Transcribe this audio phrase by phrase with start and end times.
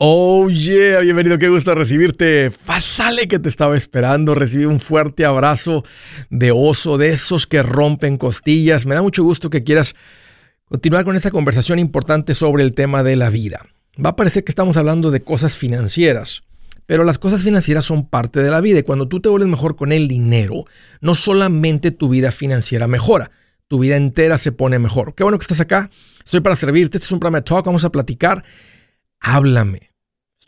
[0.00, 2.52] Oh yeah, bienvenido, qué gusto recibirte.
[2.64, 4.36] Pásale que te estaba esperando.
[4.36, 5.82] Recibí un fuerte abrazo
[6.30, 8.86] de oso, de esos que rompen costillas.
[8.86, 9.96] Me da mucho gusto que quieras
[10.66, 13.66] continuar con esta conversación importante sobre el tema de la vida.
[13.98, 16.44] Va a parecer que estamos hablando de cosas financieras,
[16.86, 19.74] pero las cosas financieras son parte de la vida y cuando tú te vuelves mejor
[19.74, 20.64] con el dinero,
[21.00, 23.32] no solamente tu vida financiera mejora,
[23.66, 25.16] tu vida entera se pone mejor.
[25.16, 25.90] Qué bueno que estás acá.
[26.24, 26.98] Estoy para servirte.
[26.98, 27.66] Este es un programa de talk.
[27.66, 28.44] Vamos a platicar.
[29.18, 29.87] Háblame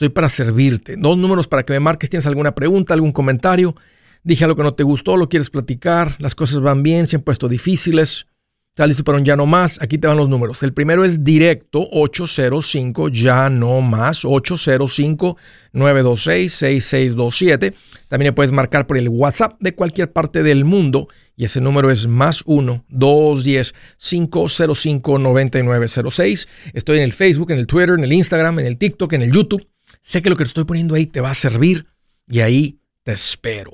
[0.00, 0.96] Estoy para servirte.
[0.96, 2.08] Dos números para que me marques.
[2.08, 3.76] ¿Tienes alguna pregunta, algún comentario?
[4.22, 6.16] Dije algo que no te gustó, lo quieres platicar.
[6.20, 8.26] Las cosas van bien, se han puesto difíciles.
[8.70, 9.76] Estás listo para un ya no más.
[9.82, 10.62] Aquí te van los números.
[10.62, 15.36] El primero es directo 805 ya no más 805
[15.74, 17.74] 926 6627.
[18.08, 22.06] También puedes marcar por el WhatsApp de cualquier parte del mundo y ese número es
[22.06, 26.48] más 1 210 505 9906.
[26.72, 29.30] Estoy en el Facebook, en el Twitter, en el Instagram, en el TikTok, en el
[29.30, 29.69] YouTube.
[30.02, 31.86] Sé que lo que estoy poniendo ahí te va a servir
[32.26, 33.72] y ahí te espero.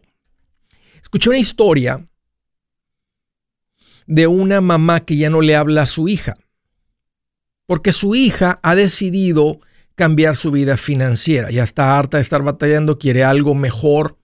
[1.00, 2.06] Escuché una historia
[4.06, 6.36] de una mamá que ya no le habla a su hija,
[7.66, 9.60] porque su hija ha decidido
[9.94, 14.18] cambiar su vida financiera, ya está harta de estar batallando, quiere algo mejor.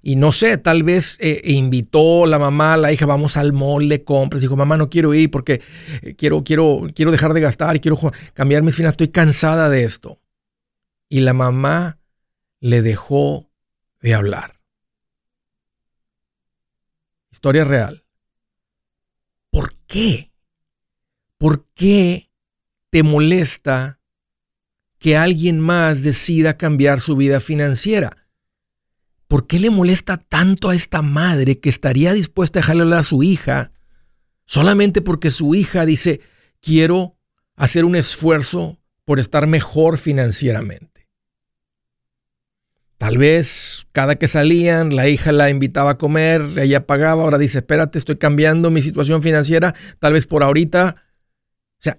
[0.00, 4.04] Y no sé, tal vez eh, invitó la mamá, la hija, vamos al mall de
[4.04, 4.40] compras.
[4.40, 5.60] Dijo, mamá, no quiero ir porque
[6.02, 7.98] eh, quiero, quiero, quiero dejar de gastar y quiero
[8.32, 8.94] cambiar mis finanzas.
[8.94, 10.20] Estoy cansada de esto
[11.08, 11.98] y la mamá
[12.60, 13.50] le dejó
[14.00, 14.60] de hablar.
[17.30, 18.04] Historia real.
[19.50, 20.32] ¿Por qué?
[21.36, 22.30] ¿Por qué
[22.90, 24.00] te molesta
[24.98, 28.28] que alguien más decida cambiar su vida financiera?
[29.28, 33.04] ¿Por qué le molesta tanto a esta madre que estaría dispuesta a dejarle hablar a
[33.04, 33.72] su hija
[34.46, 36.20] solamente porque su hija dice,
[36.60, 37.18] quiero
[37.54, 40.97] hacer un esfuerzo por estar mejor financieramente?
[42.98, 47.58] Tal vez cada que salían, la hija la invitaba a comer, ella pagaba, ahora dice,
[47.58, 50.96] espérate, estoy cambiando mi situación financiera, tal vez por ahorita.
[51.78, 51.96] O sea,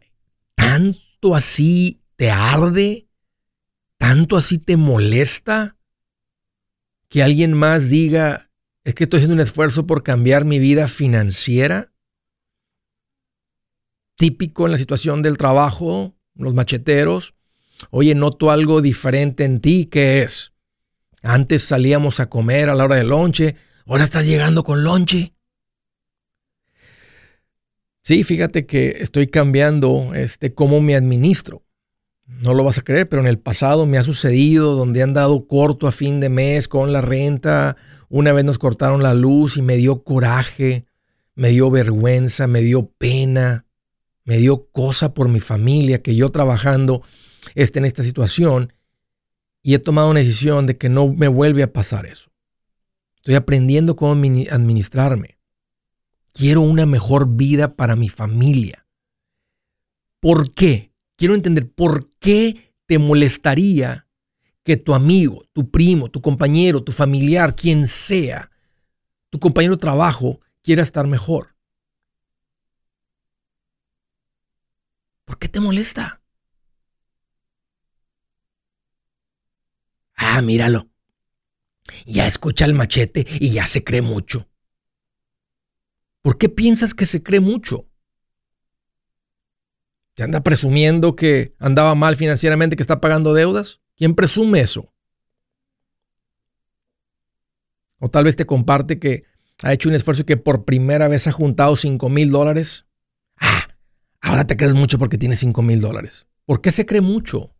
[0.56, 3.08] tanto así te arde,
[3.98, 5.78] tanto así te molesta
[7.08, 8.52] que alguien más diga,
[8.84, 11.94] es que estoy haciendo un esfuerzo por cambiar mi vida financiera.
[14.16, 17.36] Típico en la situación del trabajo, los macheteros.
[17.90, 20.54] Oye, noto algo diferente en ti, ¿qué es?
[21.24, 25.34] Antes salíamos a comer a la hora del lonche, ahora estás llegando con lonche.
[28.04, 31.64] Sí, fíjate que estoy cambiando este, cómo me administro.
[32.26, 35.48] No lo vas a creer, pero en el pasado me ha sucedido donde han dado
[35.48, 37.76] corto a fin de mes con la renta.
[38.08, 40.86] Una vez nos cortaron la luz y me dio coraje,
[41.36, 43.66] me dio vergüenza, me dio pena,
[44.24, 47.02] me dio cosa por mi familia que yo trabajando
[47.56, 48.74] esté en esta situación
[49.62, 52.32] y he tomado una decisión de que no me vuelve a pasar eso.
[53.18, 55.38] Estoy aprendiendo cómo administrarme.
[56.34, 58.86] Quiero una mejor vida para mi familia.
[60.20, 60.94] ¿Por qué?
[61.16, 64.08] Quiero entender por qué te molestaría
[64.64, 68.52] que tu amigo, tu primo, tu compañero, tu familiar, quien sea,
[69.30, 71.56] tu compañero de trabajo, quiera estar mejor.
[75.26, 76.19] ¿Por qué te molesta?
[80.20, 80.90] Ah, míralo.
[82.06, 84.50] Ya escucha el machete y ya se cree mucho.
[86.22, 87.88] ¿Por qué piensas que se cree mucho?
[90.14, 93.80] ¿Te anda presumiendo que andaba mal financieramente, que está pagando deudas?
[93.96, 94.94] ¿Quién presume eso?
[98.00, 99.24] O tal vez te comparte que
[99.64, 102.86] ha hecho un esfuerzo y que por primera vez ha juntado 5 mil dólares.
[103.38, 103.70] Ah,
[104.20, 106.28] ahora te crees mucho porque tienes 5 mil dólares.
[106.46, 107.56] ¿Por qué se cree mucho?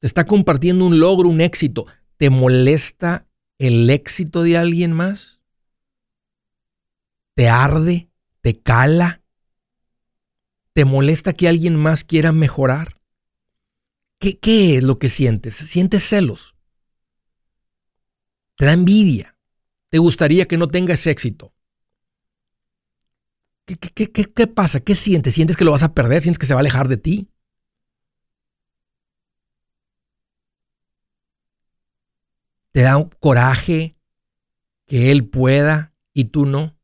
[0.00, 1.86] Te está compartiendo un logro, un éxito,
[2.16, 3.26] ¿te molesta
[3.58, 5.40] el éxito de alguien más?
[7.34, 8.10] ¿Te arde?
[8.40, 9.22] ¿Te cala?
[10.72, 13.00] ¿Te molesta que alguien más quiera mejorar?
[14.20, 15.56] ¿Qué, es lo que sientes?
[15.56, 16.54] ¿Sientes celos?
[18.56, 19.36] ¿Te da envidia?
[19.90, 21.54] ¿Te gustaría que no tengas éxito?
[23.64, 24.80] ¿Qué, qué, qué, qué pasa?
[24.80, 25.34] ¿Qué sientes?
[25.34, 26.22] ¿Sientes que lo vas a perder?
[26.22, 27.28] ¿Sientes que se va a alejar de ti?
[32.72, 33.96] ¿Te da un coraje
[34.86, 36.76] que Él pueda y tú no?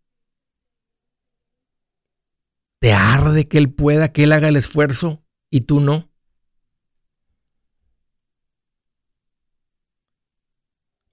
[2.78, 6.10] ¿Te arde que Él pueda, que Él haga el esfuerzo y tú no?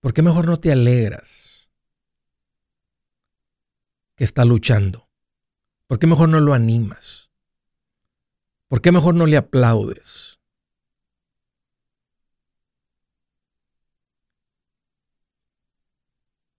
[0.02, 1.70] ¿Por qué mejor no te alegras
[4.16, 5.10] que está luchando?
[5.88, 7.30] ¿Por qué mejor no lo animas?
[8.68, 10.31] ¿Por qué mejor no le aplaudes?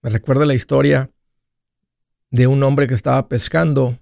[0.03, 1.13] Me recuerda la historia
[2.31, 4.01] de un hombre que estaba pescando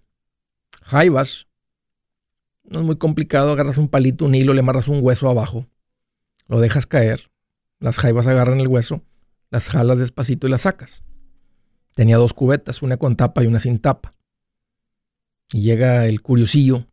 [0.83, 1.47] jaivas.
[2.65, 5.67] No es muy complicado, agarras un palito, un hilo, le amarras un hueso abajo,
[6.47, 7.31] lo dejas caer,
[7.81, 9.03] las jaivas agarran el hueso,
[9.51, 11.03] las jalas despacito y las sacas.
[11.95, 14.15] Tenía dos cubetas, una con tapa y una sin tapa.
[15.53, 16.87] Y llega el curiosillo.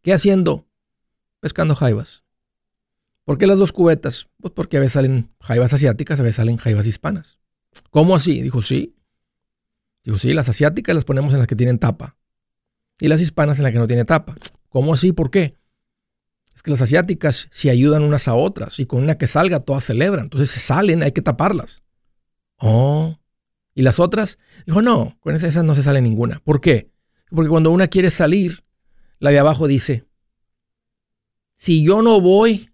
[0.00, 0.66] ¿Qué haciendo?
[1.38, 2.24] Pescando jaivas.
[3.24, 4.28] ¿Por qué las dos cubetas?
[4.40, 7.38] Pues porque a veces salen jaivas asiáticas, a veces salen jaivas hispanas.
[7.90, 8.42] ¿Cómo así?
[8.42, 8.96] Dijo, sí.
[10.04, 12.16] Dijo, sí, las asiáticas las ponemos en las que tienen tapa.
[13.00, 14.36] Y las hispanas en las que no tienen tapa.
[14.68, 15.12] ¿Cómo así?
[15.12, 15.56] ¿Por qué?
[16.54, 19.84] Es que las asiáticas se ayudan unas a otras y con una que salga todas
[19.84, 20.26] celebran.
[20.26, 21.82] Entonces salen, hay que taparlas.
[22.58, 23.18] Oh.
[23.74, 24.38] ¿Y las otras?
[24.66, 26.40] Dijo, no, con esas no se sale ninguna.
[26.44, 26.90] ¿Por qué?
[27.30, 28.64] Porque cuando una quiere salir,
[29.18, 30.04] la de abajo dice,
[31.56, 32.70] si yo no voy,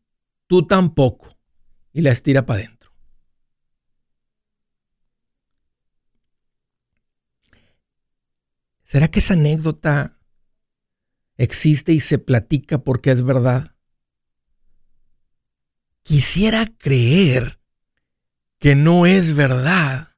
[0.46, 1.36] tú tampoco.
[1.92, 2.77] Y la estira para adentro.
[8.88, 10.18] ¿Será que esa anécdota
[11.36, 13.76] existe y se platica porque es verdad?
[16.02, 17.60] Quisiera creer
[18.58, 20.16] que no es verdad,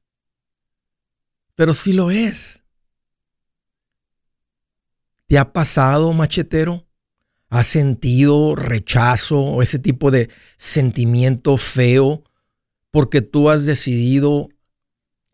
[1.55, 2.63] pero sí lo es.
[5.27, 6.87] ¿Te ha pasado, machetero?
[7.49, 12.23] ¿Has sentido rechazo o ese tipo de sentimiento feo
[12.89, 14.47] porque tú has decidido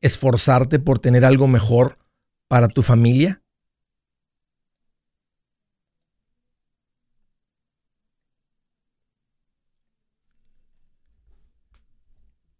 [0.01, 1.99] esforzarte por tener algo mejor
[2.47, 3.41] para tu familia?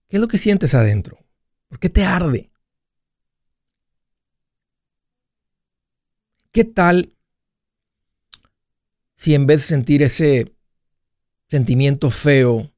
[0.08, 1.18] ¿Qué es lo que sientes adentro?
[1.68, 2.50] ¿Por qué te arde?
[6.52, 7.14] ¿Qué tal
[9.18, 10.56] si en vez de sentir ese
[11.50, 12.72] sentimiento feo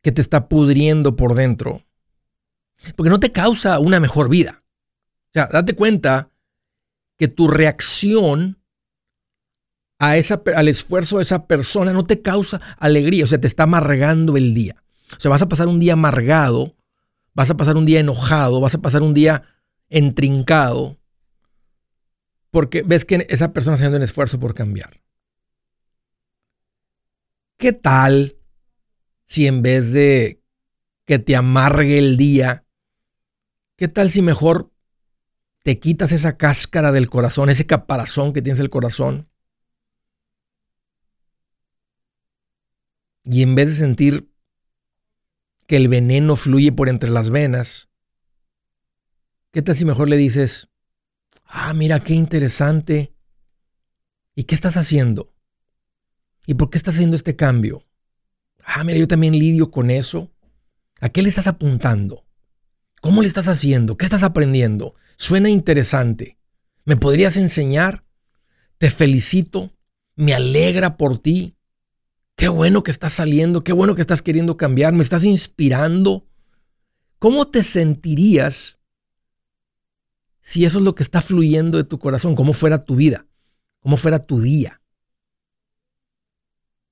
[0.00, 1.84] que te está pudriendo por dentro,
[2.96, 4.62] porque no te causa una mejor vida?
[5.28, 6.30] O sea, date cuenta
[7.16, 8.58] que tu reacción
[9.98, 13.64] a esa, al esfuerzo de esa persona no te causa alegría, o sea, te está
[13.64, 14.82] amargando el día.
[15.16, 16.76] O sea, vas a pasar un día amargado,
[17.34, 19.42] vas a pasar un día enojado, vas a pasar un día
[19.90, 20.98] entrincado,
[22.50, 25.00] porque ves que esa persona está haciendo un esfuerzo por cambiar.
[27.56, 28.36] ¿Qué tal
[29.26, 30.40] si en vez de
[31.04, 32.64] que te amargue el día,
[33.76, 34.70] qué tal si mejor
[35.68, 39.28] te quitas esa cáscara del corazón, ese caparazón que tienes el corazón?
[43.22, 44.32] Y en vez de sentir
[45.66, 47.90] que el veneno fluye por entre las venas,
[49.52, 50.70] ¿qué tal si mejor le dices,
[51.44, 53.14] ah, mira qué interesante,
[54.34, 55.34] ¿y qué estás haciendo?
[56.46, 57.84] ¿Y por qué estás haciendo este cambio?
[58.64, 60.32] Ah, mira, yo también lidio con eso.
[61.02, 62.24] ¿A qué le estás apuntando?
[63.02, 63.98] ¿Cómo le estás haciendo?
[63.98, 64.94] ¿Qué estás aprendiendo?
[65.18, 66.38] Suena interesante.
[66.84, 68.04] ¿Me podrías enseñar?
[68.78, 69.72] Te felicito.
[70.14, 71.56] Me alegra por ti.
[72.36, 76.28] Qué bueno que estás saliendo, qué bueno que estás queriendo cambiar, me estás inspirando.
[77.18, 78.78] ¿Cómo te sentirías
[80.40, 82.36] si eso es lo que está fluyendo de tu corazón?
[82.36, 83.26] ¿Cómo fuera tu vida?
[83.80, 84.77] ¿Cómo fuera tu día?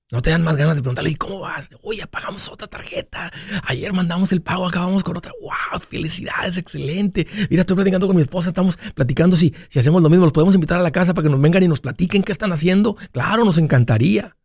[0.09, 1.69] No te dan más ganas de preguntarle, ¿y cómo vas?
[1.81, 3.29] Oye, pagamos otra tarjeta.
[3.63, 5.33] Ayer mandamos el pago, acabamos con otra.
[5.41, 5.81] ¡Wow!
[5.81, 7.27] Felicidades, excelente.
[7.49, 10.23] Mira, estoy platicando con mi esposa, estamos platicando si, si hacemos lo mismo.
[10.23, 12.53] Los podemos invitar a la casa para que nos vengan y nos platiquen qué están
[12.53, 12.95] haciendo.
[13.11, 14.37] Claro, nos encantaría.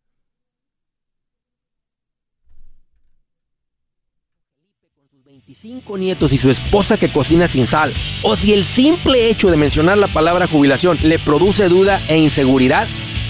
[5.54, 7.92] cinco nietos y su esposa que cocina sin sal,
[8.22, 12.88] o si el simple hecho de mencionar la palabra jubilación le produce duda e inseguridad,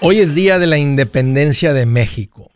[0.00, 2.50] Hoy es día de la independencia de México.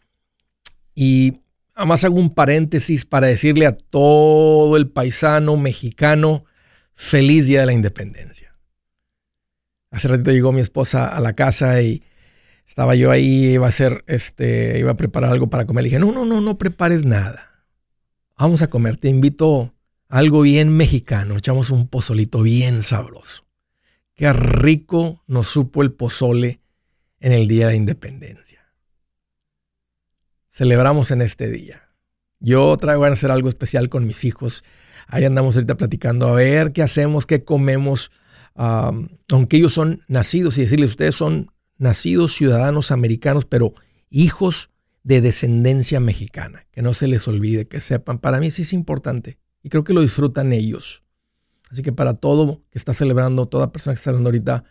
[0.94, 1.42] Y
[1.74, 6.44] además hago un paréntesis para decirle a todo el paisano mexicano,
[6.94, 8.56] feliz día de la independencia.
[9.90, 12.02] Hace ratito llegó mi esposa a la casa y
[12.66, 15.84] estaba yo ahí, iba a hacer, este, iba a preparar algo para comer.
[15.84, 17.66] Le dije, no, no, no, no prepares nada.
[18.38, 19.74] Vamos a comer, te invito
[20.08, 21.36] a algo bien mexicano.
[21.36, 23.44] Echamos un pozolito bien sabroso.
[24.14, 26.60] Qué rico nos supo el pozole
[27.20, 28.61] en el Día de la Independencia.
[30.52, 31.88] Celebramos en este día.
[32.38, 34.64] Yo traigo a hacer algo especial con mis hijos.
[35.06, 38.10] Ahí andamos ahorita platicando a ver qué hacemos, qué comemos.
[38.54, 43.74] aunque ellos son nacidos, y decirles, ustedes son nacidos ciudadanos americanos, pero
[44.10, 44.70] hijos
[45.04, 46.66] de descendencia mexicana.
[46.70, 48.18] Que no se les olvide, que sepan.
[48.18, 51.02] Para mí sí es importante y creo que lo disfrutan ellos.
[51.70, 54.64] Así que para todo que está celebrando, toda persona que está celebrando ahorita,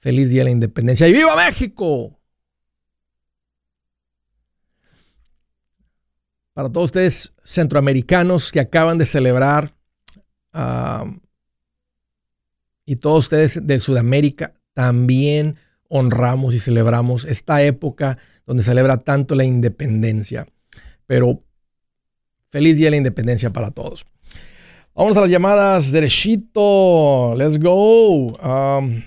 [0.00, 2.20] Feliz Día de la Independencia y ¡Viva México!
[6.54, 9.74] Para todos ustedes centroamericanos que acaban de celebrar
[12.86, 15.56] y todos ustedes de Sudamérica también
[15.88, 20.46] honramos y celebramos esta época donde celebra tanto la independencia.
[21.06, 21.42] Pero
[22.50, 24.06] feliz día de la independencia para todos.
[24.94, 27.34] Vamos a las llamadas derechito.
[27.36, 28.28] Let's go.
[28.28, 29.02] Um,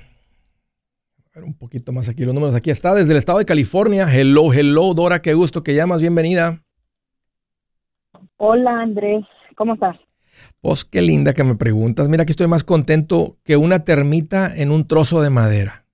[1.36, 2.56] un poquito más aquí los números.
[2.56, 4.08] Aquí está desde el estado de California.
[4.12, 6.02] Hello, hello, Dora, qué gusto que llamas.
[6.02, 6.62] Bienvenida.
[8.38, 9.26] Hola, Andrés.
[9.56, 9.98] ¿Cómo estás?
[10.62, 12.08] Pues qué linda que me preguntas.
[12.08, 15.86] Mira, aquí estoy más contento que una termita en un trozo de madera.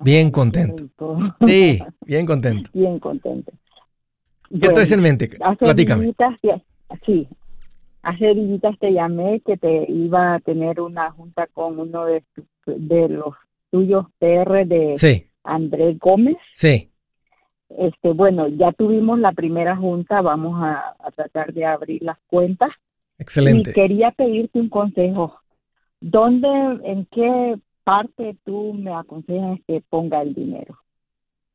[0.00, 0.88] Bien contento.
[1.46, 2.70] Sí, bien contento.
[2.72, 3.52] Bien contento.
[4.50, 5.28] ¿Qué traes en mente?
[5.58, 6.14] Platícame.
[7.04, 7.28] sí,
[8.02, 12.22] hace días te llamé que te iba a tener una junta con uno de,
[12.66, 13.34] de los
[13.70, 16.36] tuyos PR de Andrés Gómez.
[16.54, 16.90] Sí.
[17.68, 22.70] Este, bueno, ya tuvimos la primera junta, vamos a, tratar de abrir las cuentas.
[23.18, 23.70] Excelente.
[23.70, 25.40] Y quería pedirte un consejo.
[26.00, 26.48] ¿Dónde,
[26.84, 30.78] en qué parte tú me aconsejas que ponga el dinero?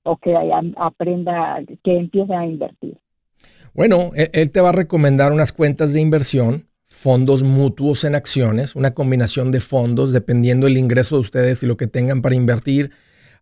[0.04, 0.36] O que
[0.78, 2.98] aprenda, que empiece a invertir.
[3.74, 8.76] Bueno, él, él te va a recomendar unas cuentas de inversión, fondos mutuos en acciones,
[8.76, 12.92] una combinación de fondos, dependiendo del ingreso de ustedes y lo que tengan para invertir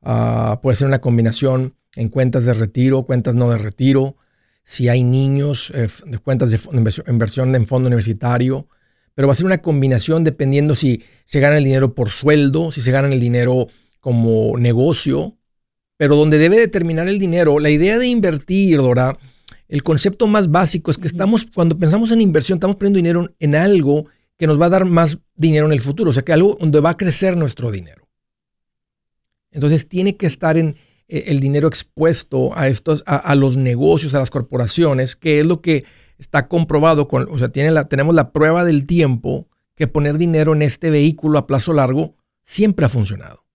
[0.02, 4.18] Ah, puede ser una combinación en cuentas de retiro, cuentas no de retiro.
[4.64, 6.60] Si hay niños, eh, de cuentas de
[7.08, 8.68] inversión en fondo universitario.
[9.16, 12.82] Pero va a ser una combinación dependiendo si se gana el dinero por sueldo, si
[12.82, 13.68] se gana el dinero
[14.00, 15.38] como negocio.
[15.98, 19.18] Pero donde debe determinar el dinero, la idea de invertir, Dora,
[19.68, 23.56] el concepto más básico es que estamos, cuando pensamos en inversión, estamos poniendo dinero en
[23.56, 24.06] algo
[24.38, 26.80] que nos va a dar más dinero en el futuro, o sea, que algo donde
[26.80, 28.08] va a crecer nuestro dinero.
[29.52, 30.78] Entonces tiene que estar en
[31.10, 35.84] el dinero expuesto a estos, a, los negocios, a las corporaciones, que es lo que
[36.20, 40.54] está comprobado con, o sea, tiene la, tenemos la prueba del tiempo que poner dinero
[40.54, 43.46] en este vehículo a plazo largo siempre ha funcionado.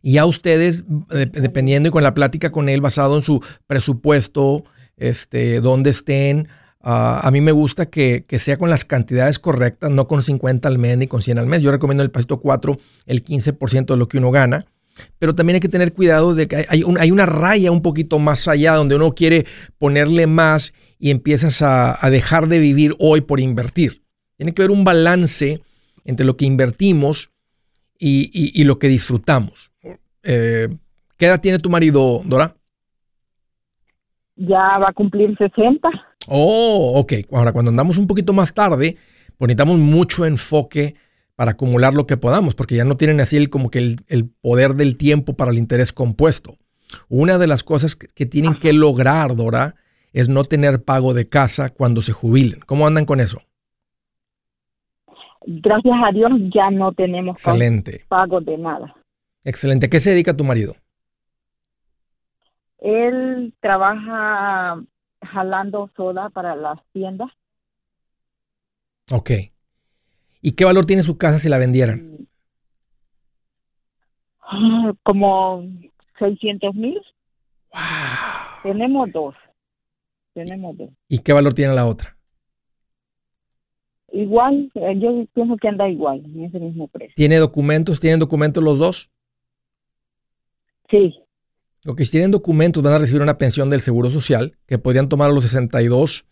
[0.00, 4.64] Y a ustedes, dependiendo y con la plática con él basado en su presupuesto,
[4.96, 6.48] este, dónde estén,
[6.90, 10.78] Ah, a mí me gusta que, sea con las cantidades correctas, no con 50 al
[10.78, 11.60] mes ni con 100 al mes.
[11.60, 14.64] Yo recomiendo el pasito 4, el 15% de lo que uno gana.
[15.18, 18.72] Pero también hay que tener cuidado de que hay, una raya un poquito más allá
[18.72, 19.44] donde uno quiere
[19.76, 24.00] ponerle más y empiezas a, dejar de vivir hoy por invertir.
[24.38, 25.60] Tiene que haber un balance
[26.06, 27.28] entre lo que invertimos
[27.98, 29.72] y, lo que disfrutamos.
[30.22, 30.68] Eh,
[31.18, 32.56] ¿Qué edad tiene tu marido, Dora?
[34.38, 35.88] Ya va a cumplir 60.
[36.28, 37.12] Oh, ok.
[37.32, 38.96] Ahora, cuando andamos un poquito más tarde,
[39.36, 40.94] pues necesitamos mucho enfoque
[41.34, 44.74] para acumular lo que podamos, porque ya no tienen así el, como que el, poder
[44.74, 46.56] del tiempo para el interés compuesto.
[47.08, 49.74] Una de las cosas que, tienen que lograr, Dora,
[50.12, 52.60] es no tener pago de casa cuando se jubilen.
[52.66, 53.40] ¿Cómo andan con eso?
[55.46, 58.04] Gracias a Dios ya no tenemos Excelente.
[58.08, 58.94] pago de nada.
[59.44, 59.88] Excelente.
[59.88, 60.74] ¿Qué se dedica tu marido?
[62.78, 64.80] Él trabaja
[65.22, 67.30] jalando soda para las tiendas.
[69.10, 69.30] Ok.
[70.40, 72.28] ¿Y qué valor tiene su casa si la vendieran?
[74.40, 75.64] Ah, como
[76.18, 77.00] 600 mil.
[77.72, 78.62] Wow.
[78.62, 79.34] Tenemos dos.
[80.34, 80.90] Tenemos dos.
[81.08, 82.16] ¿Y qué valor tiene la otra?
[84.12, 87.14] Igual, eh, yo pienso que anda igual, en ese mismo precio.
[87.14, 88.00] ¿Tiene documentos?
[88.00, 89.10] ¿Tienen documentos los dos?
[90.90, 91.14] Sí.
[91.84, 95.08] Lo que si tienen documentos van a recibir una pensión del Seguro Social que podrían
[95.08, 96.26] tomar a los 62,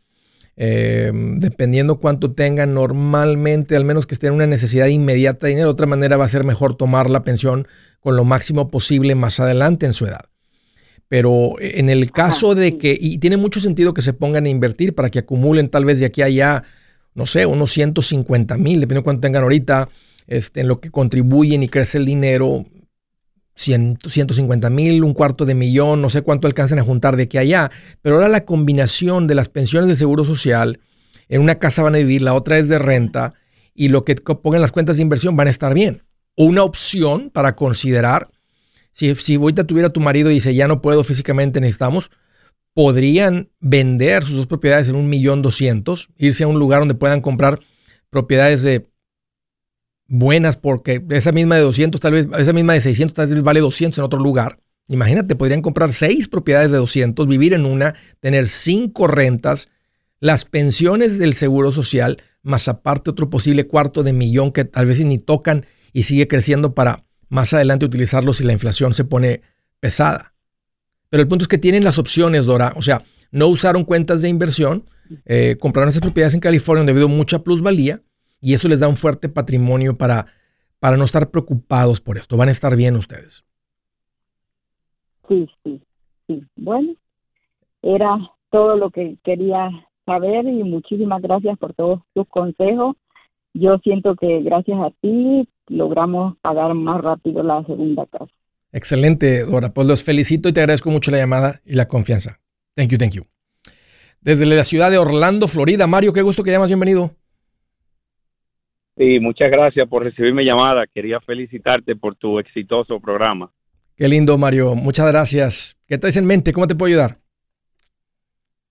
[0.57, 5.69] eh, dependiendo cuánto tengan normalmente, al menos que estén en una necesidad inmediata de dinero.
[5.69, 7.69] De otra manera va a ser mejor tomar la pensión
[8.01, 10.27] con lo máximo posible más adelante en su edad.
[11.09, 14.49] Pero eh, en el caso de que, y tiene mucho sentido que se pongan a
[14.49, 16.65] invertir para que acumulen tal vez de aquí a allá,
[17.15, 19.89] no sé, unos 150 mil, dependiendo de cuánto tengan ahorita,
[20.27, 22.67] este, en lo que contribuyen y crece el dinero,
[23.57, 27.41] 150 mil, un cuarto de millón, no sé cuánto alcancen a juntar de aquí a
[27.41, 27.71] allá,
[28.03, 30.81] pero ahora la combinación de las pensiones de seguro social,
[31.29, 33.35] en una casa van a vivir, la otra es de renta,
[33.75, 36.03] y lo que pongan las cuentas de inversión van a estar bien.
[36.37, 38.29] Una opción para considerar,
[38.93, 42.11] si, si ahorita tuviera tu marido y dice, ya no puedo físicamente, necesitamos,
[42.75, 47.23] podrían vender sus dos propiedades en un millón doscientos, irse a un lugar donde puedan
[47.23, 47.61] comprar
[48.11, 48.87] propiedades de
[50.09, 53.61] buenas porque esa misma de 200, tal vez, esa misma de 600, tal vez vale
[53.61, 54.59] 200 en otro lugar.
[54.89, 59.69] Imagínate, podrían comprar seis propiedades de 200, vivir en una, tener cinco rentas,
[60.21, 65.05] las pensiones del seguro social, más aparte otro posible cuarto de millón que tal vez
[65.05, 69.43] ni tocan y sigue creciendo para más adelante utilizarlo si la inflación se pone
[69.81, 70.35] pesada.
[71.11, 72.73] Pero el punto es que tienen las opciones, Dora.
[72.77, 74.89] O sea, no usaron cuentas de inversión,
[75.25, 78.03] eh, compraron esas propiedades en California donde ha habido mucha plusvalía
[78.41, 80.27] y eso les da un fuerte patrimonio para,
[80.79, 82.37] para no estar preocupados por esto.
[82.37, 83.45] Van a estar bien ustedes.
[85.29, 85.81] Sí, sí,
[86.27, 86.45] sí.
[86.57, 86.95] Bueno,
[87.83, 88.19] era
[88.51, 89.71] todo lo que quería
[90.05, 92.97] saber y muchísimas gracias por todos tus consejos.
[93.55, 98.31] Yo siento que gracias a ti logramos pagar más rápido la segunda casa.
[98.73, 99.73] Excelente, Dora.
[99.73, 102.41] Pues los felicito y te agradezco mucho la llamada y la confianza.
[102.75, 103.25] Thank you, thank you.
[104.21, 105.87] Desde la ciudad de Orlando, Florida.
[105.87, 106.69] Mario, qué gusto que llamas.
[106.69, 107.13] Bienvenido.
[108.97, 110.87] Sí, muchas gracias por recibir mi llamada.
[110.87, 113.51] Quería felicitarte por tu exitoso programa.
[113.97, 114.75] Qué lindo, Mario.
[114.75, 115.77] Muchas gracias.
[115.87, 116.53] ¿Qué traes en mente?
[116.53, 117.19] ¿Cómo te puedo ayudar?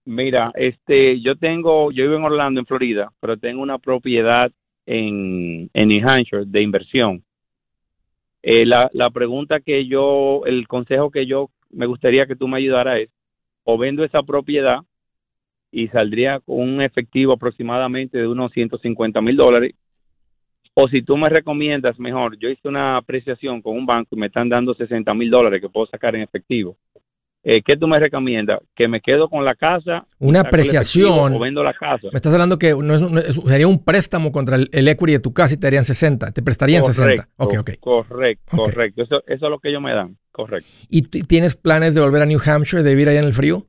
[0.05, 4.51] Mira, este, yo tengo, yo vivo en Orlando, en Florida, pero tengo una propiedad
[4.85, 7.23] en, en New Hampshire de inversión.
[8.43, 12.57] Eh, la, la pregunta que yo, el consejo que yo me gustaría que tú me
[12.57, 13.09] ayudara es,
[13.63, 14.81] o vendo esa propiedad
[15.71, 19.73] y saldría con un efectivo aproximadamente de unos 150 mil dólares,
[20.77, 24.27] o si tú me recomiendas mejor, yo hice una apreciación con un banco y me
[24.27, 26.75] están dando 60 mil dólares que puedo sacar en efectivo.
[27.47, 28.59] Eh, ¿Qué tú me recomiendas?
[28.75, 30.05] ¿Que me quedo con la casa?
[30.19, 31.33] Una apreciación.
[31.33, 32.07] O vendo la casa.
[32.11, 35.53] Me estás hablando que no es, sería un préstamo contra el, equity de tu casa
[35.53, 36.31] y te darían 60.
[36.31, 37.29] Te prestarían 60.
[37.37, 37.75] Okay, okay.
[37.77, 39.03] Correcto, correcto.
[39.03, 40.17] Eso, eso es lo que ellos me dan.
[40.31, 40.67] Correcto.
[40.89, 43.67] ¿Y tienes planes de volver a New Hampshire, de vivir allá en el frío?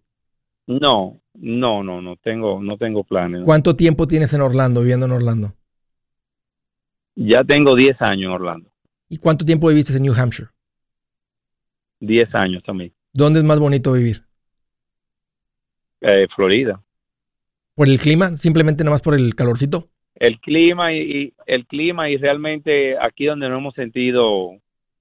[0.66, 3.42] No, no, no, no tengo, no tengo planes.
[3.45, 5.53] ¿Cuánto tiempo tienes en Orlando, viviendo en Orlando?
[7.16, 8.70] Ya tengo 10 años en Orlando.
[9.09, 10.50] ¿Y cuánto tiempo viviste en New Hampshire?
[12.00, 12.92] 10 años también.
[13.12, 14.22] ¿Dónde es más bonito vivir?
[16.02, 16.83] Eh, Florida.
[17.74, 18.37] ¿Por el clima?
[18.37, 19.88] ¿Simplemente nada más por el calorcito?
[20.14, 24.52] El clima y, el clima y realmente aquí donde no hemos sentido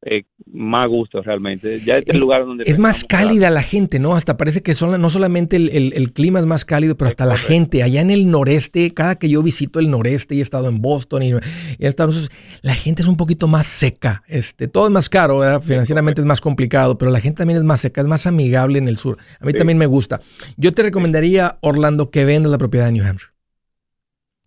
[0.08, 1.82] eh, más gusto realmente.
[1.84, 2.63] Ya es el lugar donde...
[2.68, 4.15] Es más cálida la gente, ¿no?
[4.15, 7.82] Hasta parece que son, no solamente el, clima es más cálido, pero hasta la gente.
[7.82, 11.24] Allá en el noreste, cada que yo visito el noreste y he estado en Boston
[11.24, 12.13] y, he estado...
[12.62, 14.22] La gente es un poquito más seca.
[14.28, 17.82] Este, todo es más caro, financieramente es más complicado, pero la gente también es más
[17.82, 19.18] seca, es más amigable en el sur.
[19.39, 20.22] A mí también me gusta.
[20.56, 23.34] Yo te recomendaría, Orlando, que vendas la propiedad de New Hampshire.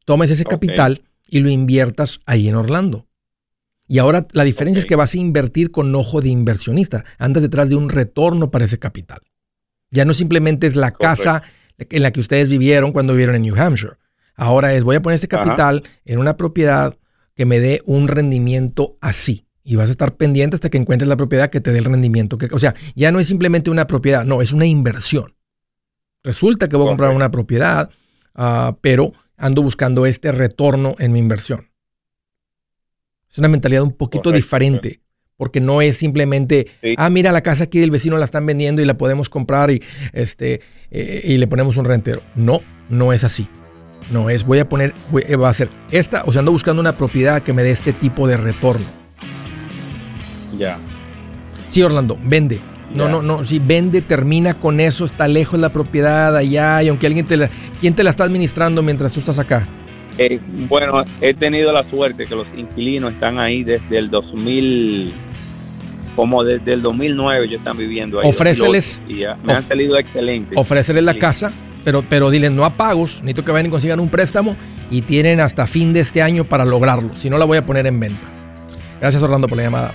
[0.04, 3.07] Tomes ese capital y lo inviertas ahí en Orlando.
[3.88, 7.04] Y ahora la diferencia es que vas a invertir con ojo de inversionista.
[7.18, 9.20] Andas detrás de un retorno para ese capital.
[9.90, 11.42] Ya no simplemente es la casa
[11.78, 13.94] en la que ustedes vivieron cuando vivieron en New Hampshire.
[14.36, 16.98] Ahora es, voy a poner ese capital en una propiedad
[17.34, 19.46] que me dé un rendimiento así.
[19.64, 22.36] Y vas a estar pendiente hasta que encuentres la propiedad que te dé el rendimiento.
[22.36, 25.34] Que, o sea, ya no es simplemente una propiedad, no, es una inversión.
[26.22, 27.90] Resulta que voy a comprar una propiedad,
[28.34, 31.67] ah, pero ando buscando este retorno en mi inversión.
[33.30, 35.00] Es una mentalidad un poquito diferente,
[35.36, 38.84] porque no es simplemente, ah, mira, la casa aquí del vecino la están vendiendo y
[38.84, 40.60] la podemos comprar y, este,
[40.90, 42.22] eh, y le ponemos un rentero.
[42.34, 43.48] No, no es así.
[44.10, 44.94] No es, voy a poner,
[45.26, 47.92] eh, va a ser esta, o sea, ando buscando una propiedad que me dé este
[47.92, 48.86] tipo de retorno.
[50.56, 50.78] Ya.
[51.68, 52.58] Sí, Orlando, vende.
[52.94, 57.06] No, no, no, si vende, termina con eso, está lejos la propiedad allá y aunque
[57.06, 59.68] alguien te la, ¿quién te la está administrando mientras tú estás acá?
[60.18, 65.14] Eh, bueno, he tenido la suerte que los inquilinos están ahí desde el 2000,
[66.16, 68.28] como desde el 2009 ellos están viviendo ahí.
[68.28, 69.00] Ofréceles.
[69.08, 70.58] Y me han salido excelentes.
[70.58, 71.52] Ofréceles la casa,
[71.84, 74.56] pero, pero diles no a pagos, necesito que vayan y consigan un préstamo
[74.90, 77.12] y tienen hasta fin de este año para lograrlo.
[77.14, 78.26] Si no, la voy a poner en venta.
[79.00, 79.94] Gracias Orlando por la llamada.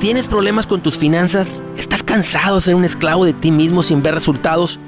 [0.00, 1.60] ¿Tienes problemas con tus finanzas?
[1.76, 4.80] ¿Estás cansado de ser un esclavo de ti mismo sin ver resultados?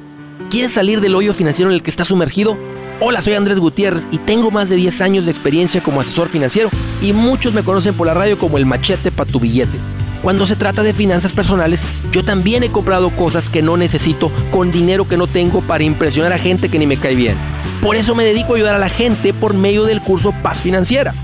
[0.51, 2.57] ¿Quieres salir del hoyo financiero en el que estás sumergido?
[2.99, 6.71] Hola, soy Andrés Gutiérrez y tengo más de 10 años de experiencia como asesor financiero
[7.03, 9.79] y muchos me conocen por la radio como el machete para tu billete.
[10.23, 14.73] Cuando se trata de finanzas personales, yo también he comprado cosas que no necesito con
[14.73, 17.37] dinero que no tengo para impresionar a gente que ni me cae bien.
[17.83, 21.15] Por eso me dedico a ayudar a la gente por medio del curso Paz Financiera.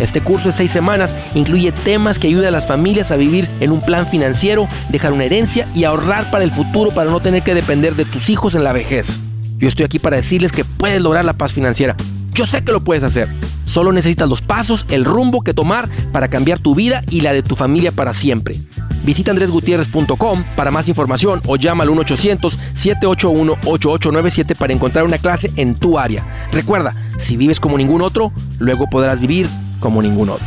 [0.00, 3.72] Este curso de seis semanas incluye temas que ayudan a las familias a vivir en
[3.72, 7.54] un plan financiero, dejar una herencia y ahorrar para el futuro para no tener que
[7.54, 9.20] depender de tus hijos en la vejez.
[9.58, 11.96] Yo estoy aquí para decirles que puedes lograr la paz financiera.
[12.32, 13.28] Yo sé que lo puedes hacer.
[13.66, 17.42] Solo necesitas los pasos, el rumbo que tomar para cambiar tu vida y la de
[17.42, 18.56] tu familia para siempre.
[19.04, 25.98] Visita andresgutierrez.com para más información o llama al 1-800-781-8897 para encontrar una clase en tu
[25.98, 26.26] área.
[26.52, 29.46] Recuerda, si vives como ningún otro, luego podrás vivir
[29.84, 30.46] como ningún otro.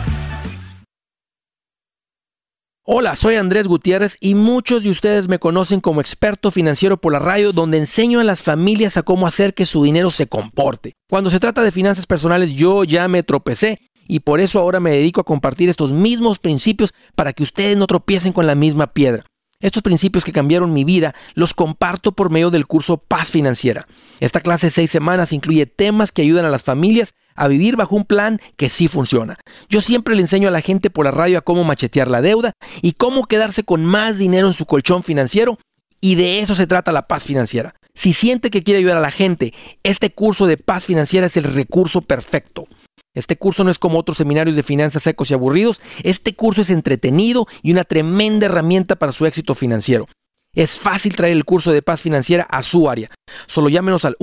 [2.84, 7.20] Hola, soy Andrés Gutiérrez y muchos de ustedes me conocen como experto financiero por la
[7.20, 10.94] radio donde enseño a las familias a cómo hacer que su dinero se comporte.
[11.08, 14.90] Cuando se trata de finanzas personales yo ya me tropecé y por eso ahora me
[14.90, 19.24] dedico a compartir estos mismos principios para que ustedes no tropiecen con la misma piedra.
[19.60, 23.88] Estos principios que cambiaron mi vida los comparto por medio del curso Paz Financiera.
[24.20, 27.96] Esta clase de seis semanas incluye temas que ayudan a las familias a vivir bajo
[27.96, 29.38] un plan que sí funciona.
[29.70, 32.54] Yo siempre le enseño a la gente por la radio a cómo machetear la deuda
[32.82, 35.58] y cómo quedarse con más dinero en su colchón financiero
[36.02, 37.76] y de eso se trata la paz financiera.
[37.96, 41.46] Si siente que quiere ayudar a la gente, este curso de paz financiera es el
[41.46, 42.68] recurso perfecto.
[43.16, 46.70] Este curso no es como otros seminarios de finanzas secos y aburridos, este curso es
[46.70, 50.08] entretenido y una tremenda herramienta para su éxito financiero.
[50.54, 53.10] Es fácil traer el curso de paz financiera a su área.
[53.48, 54.16] Solo llámenos al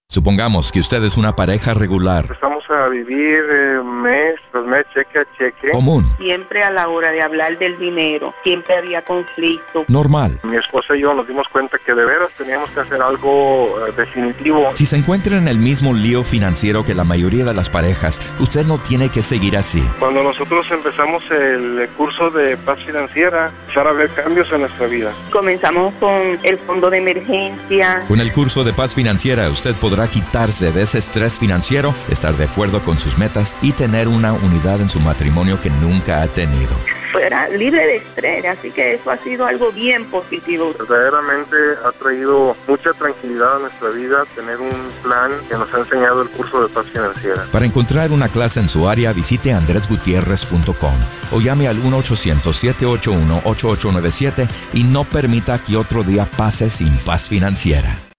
[0.09, 2.39] Supongamos que usted es una pareja regular.
[2.63, 5.71] Empezamos a vivir eh, mes tras mes, cheque a cheque.
[5.71, 6.05] Común.
[6.19, 9.85] Siempre a la hora de hablar del dinero, siempre había conflicto.
[9.89, 10.39] Normal.
[10.45, 13.93] Mi esposa y yo nos dimos cuenta que de veras teníamos que hacer algo eh,
[13.97, 14.71] definitivo.
[14.75, 18.65] Si se encuentra en el mismo lío financiero que la mayoría de las parejas, usted
[18.65, 19.83] no tiene que seguir así.
[19.99, 25.13] Cuando nosotros empezamos el curso de paz financiera, empezaron a haber cambios en nuestra vida.
[25.31, 28.05] Comenzamos con el fondo de emergencia.
[28.09, 32.45] Con el curso de paz financiera, usted podrá quitarse de ese estrés financiero, estar de
[32.45, 36.71] acuerdo con sus metas y tener una unidad en su matrimonio que nunca ha tenido.
[37.11, 40.73] Fuera libre de estrés, así que eso ha sido algo bien positivo.
[40.79, 44.71] Verdaderamente ha traído mucha tranquilidad a nuestra vida tener un
[45.03, 47.45] plan que nos ha enseñado el curso de paz financiera.
[47.51, 50.95] Para encontrar una clase en su área, visite andresgutierrez.com
[51.33, 58.12] o llame al 1-800-781-8897 y no permita que otro día pase sin paz financiera.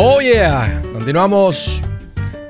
[0.00, 1.82] Oh yeah, continuamos.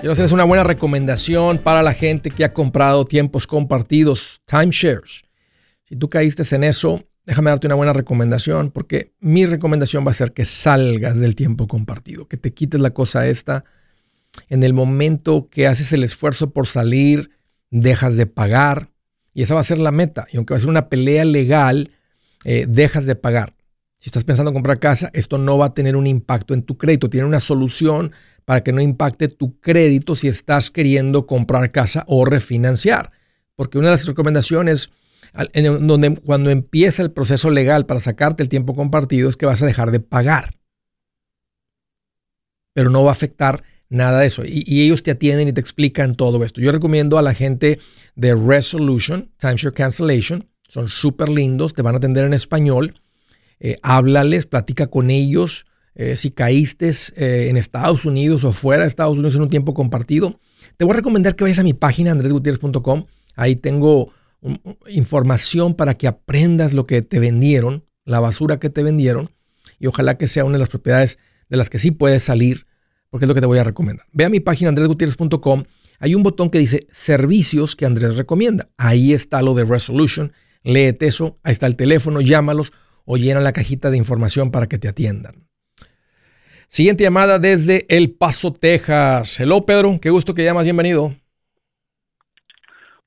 [0.01, 5.23] Quiero hacerles una buena recomendación para la gente que ha comprado tiempos compartidos, timeshares.
[5.85, 10.15] Si tú caíste en eso, déjame darte una buena recomendación, porque mi recomendación va a
[10.15, 13.65] ser que salgas del tiempo compartido, que te quites la cosa esta.
[14.51, 17.31] En el momento que haces el esfuerzo por salir,
[17.71, 18.91] dejas de pagar,
[19.33, 20.27] y esa va a ser la meta.
[20.31, 21.93] Y aunque va a ser una pelea legal,
[22.45, 23.55] eh, dejas de pagar.
[24.01, 26.79] Si estás pensando en comprar casa, esto no va a tener un impacto en tu
[26.79, 27.11] crédito.
[27.11, 28.13] Tiene una solución
[28.45, 33.11] para que no impacte tu crédito si estás queriendo comprar casa o refinanciar.
[33.57, 34.91] Porque una de las recomendaciones
[35.53, 39.63] en donde cuando empieza el proceso legal para sacarte el tiempo compartido es que vas
[39.63, 40.55] a dejar de pagar.
[42.75, 44.45] Pero no va a afectar nada de eso.
[44.45, 46.61] Y, y, ellos te atienden y te explican todo esto.
[46.61, 47.81] Yo recomiendo a la gente
[48.15, 50.49] de Resolution, Timeshare Cancellation.
[50.69, 53.01] Son súper lindos, te van a atender en español
[53.61, 55.66] eh, háblales, platica con ellos.
[55.94, 59.75] Eh, si caíste eh, en Estados Unidos o fuera de Estados Unidos en un tiempo
[59.75, 60.38] compartido,
[60.77, 63.07] te voy a recomendar que vayas a mi página andresgutierrez.com.
[63.35, 64.12] Ahí tengo
[64.88, 69.31] información para que aprendas lo que te vendieron, la basura que te vendieron,
[69.81, 71.18] y ojalá que sea una de las propiedades
[71.49, 72.66] de las que sí puedes salir,
[73.11, 74.07] porque es lo que te voy a recomendar.
[74.12, 75.64] Ve a mi página andresgutierrez.com.
[75.99, 78.68] Hay un botón que dice servicios que Andrés recomienda.
[78.77, 80.33] Ahí está lo de Resolution.
[80.62, 81.38] Léete eso.
[81.42, 82.21] Ahí está el teléfono.
[82.21, 82.73] Llámalos
[83.11, 85.49] o llena la cajita de información para que te atiendan.
[86.68, 89.40] Siguiente llamada desde El Paso, Texas.
[89.40, 89.99] Hello, Pedro.
[89.99, 90.64] Qué gusto que llamas.
[90.64, 91.14] Bienvenido.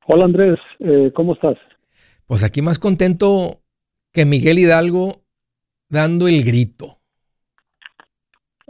[0.08, 0.58] Hola, Andrés.
[0.80, 1.56] Eh, ¿Cómo estás?
[2.26, 3.62] Pues aquí más contento
[4.12, 5.22] que Miguel Hidalgo
[5.88, 6.98] dando el grito.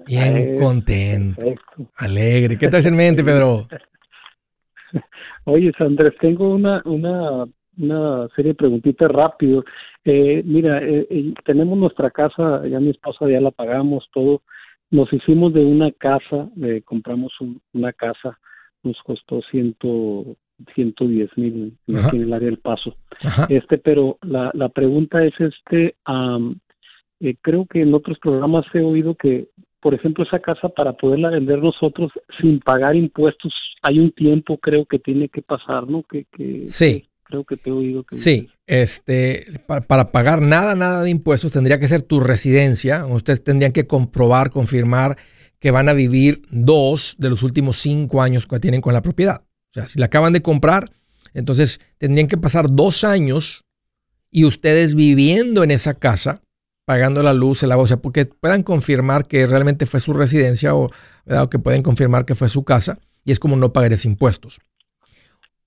[0.06, 1.46] Bien contento.
[1.96, 2.58] Alegre.
[2.58, 3.70] ¿Qué tal en mente, Pedro?
[5.46, 7.46] Oye, Andrés, tengo una, una,
[7.78, 9.64] una serie de preguntitas rápido.
[10.04, 14.42] Eh, mira, eh, eh, tenemos nuestra casa, ya mi esposa ya la pagamos, todo.
[14.90, 16.50] Nos hicimos de una casa,
[16.84, 17.32] compramos
[17.72, 18.38] una casa,
[18.84, 20.36] nos costó ciento,
[20.76, 22.98] 110 mil en el área del paso.
[23.48, 25.96] Este, pero la, la pregunta es este,
[27.42, 29.48] creo que en otros programas he oído que,
[29.80, 32.12] por ejemplo, esa casa para poderla vender nosotros
[32.42, 36.04] sin pagar impuestos, hay un tiempo creo que tiene que pasar, ¿no?
[36.04, 37.06] Que, que sí.
[37.24, 38.18] Creo que te he oído que...
[38.18, 43.06] Sí, este, para, pagar nada, nada de impuestos tendría que ser tu residencia.
[43.06, 45.18] Ustedes tendrían que comprobar, confirmar
[45.60, 49.42] que van a vivir dos de los últimos cinco años que tienen con la propiedad.
[49.42, 50.90] O sea, si la acaban de comprar,
[51.34, 53.66] entonces tendrían que pasar dos años
[54.32, 56.42] y ustedes viviendo en esa casa,
[56.86, 60.76] pagando la luz, el agua, o sea, porque puedan confirmar que realmente fue su residencia
[60.76, 60.90] o,
[61.26, 64.62] o que pueden confirmar que fue su casa y es como no pagar esos impuestos.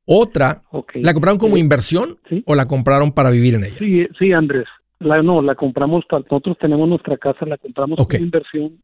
[0.07, 0.62] Otra,
[0.95, 3.77] ¿la compraron como inversión o la compraron para vivir en ella?
[3.79, 4.67] Sí, sí, Andrés.
[5.01, 8.79] La, no, la compramos, nosotros tenemos nuestra casa, la compramos como inversión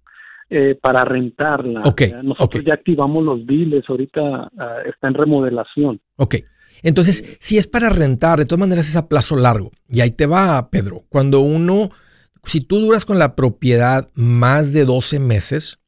[0.48, 1.82] eh, para rentarla.
[2.22, 6.00] nosotros ya activamos los biles, ahorita ah, está en remodelación.
[6.16, 6.36] Ok.
[6.82, 9.70] Entonces, si es para rentar, de todas maneras es a plazo largo.
[9.88, 11.04] Y ahí te va, Pedro.
[11.08, 11.90] Cuando uno,
[12.44, 15.79] si tú duras con la propiedad más de 12 meses,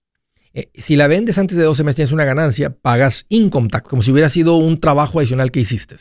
[0.55, 4.03] eh, si la vendes antes de 12 meses tienes una ganancia, pagas income tax, como
[4.03, 5.97] si hubiera sido un trabajo adicional que hiciste.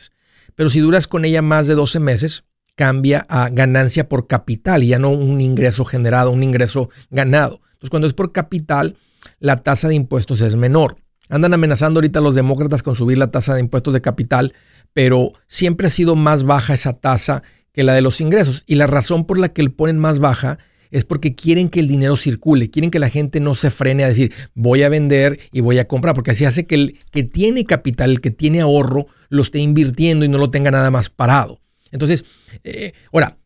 [0.54, 2.44] Pero si duras con ella más de 12 meses,
[2.74, 7.60] cambia a ganancia por capital y ya no un ingreso generado, un ingreso ganado.
[7.72, 8.96] Entonces, cuando es por capital,
[9.38, 10.96] la tasa de impuestos es menor.
[11.28, 14.52] Andan amenazando ahorita los demócratas con subir la tasa de impuestos de capital,
[14.92, 17.42] pero siempre ha sido más baja esa tasa
[17.72, 18.64] que la de los ingresos.
[18.66, 20.58] Y la razón por la que le ponen más baja
[20.92, 24.08] es porque quieren que el dinero circule, quieren que la gente no se frene a
[24.08, 27.64] decir voy a vender y voy a comprar, porque así hace que el que tiene
[27.64, 31.60] capital, el que tiene ahorro, lo esté invirtiendo y no lo tenga nada más parado.
[31.90, 32.24] Entonces,
[32.62, 33.38] eh, ahora,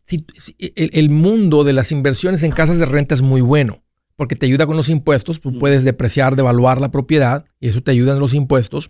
[0.57, 3.83] el, mundo de las inversiones en casas de renta es muy bueno
[4.15, 7.91] porque te ayuda con los impuestos, tú puedes depreciar, devaluar la propiedad y eso te
[7.91, 8.89] ayuda en los impuestos.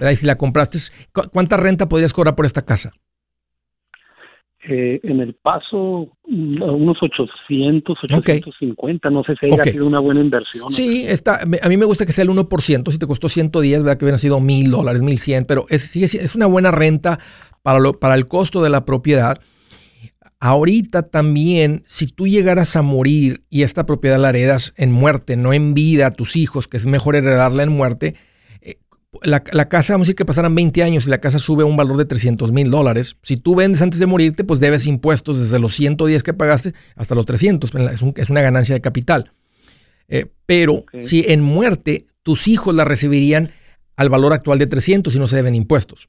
[0.00, 0.78] Y si la compraste,
[1.30, 2.92] ¿cuánta renta podrías cobrar por esta casa?
[4.64, 10.20] Eh, en el paso mm, unos 800, 850, no sé si haya sido una buena
[10.20, 10.70] inversión.
[10.70, 13.98] Sí, está, a mí me gusta que sea el 1%, si te costó 110, ¿verdad?
[13.98, 17.18] que hubieran sido mil dólares, 1100, pero es, es una buena renta
[17.62, 19.36] para, lo, para el costo de la propiedad.
[20.38, 25.52] Ahorita también, si tú llegaras a morir y esta propiedad la heredas en muerte, no
[25.52, 28.14] en vida a tus hijos, que es mejor heredarla en muerte,
[29.12, 31.66] eh, la, casa, vamos a decir que pasaran 20 años y la casa sube a
[31.66, 33.16] un valor de 300 mil dólares.
[33.22, 37.14] Si tú vendes antes de morirte, pues debes impuestos desde los 110 que pagaste hasta
[37.14, 37.70] los 300.
[37.74, 39.32] Es, es una ganancia de capital.
[40.08, 43.50] Eh, pero si en muerte tus hijos la recibirían
[43.96, 46.08] al valor actual de 300 y no se deben impuestos.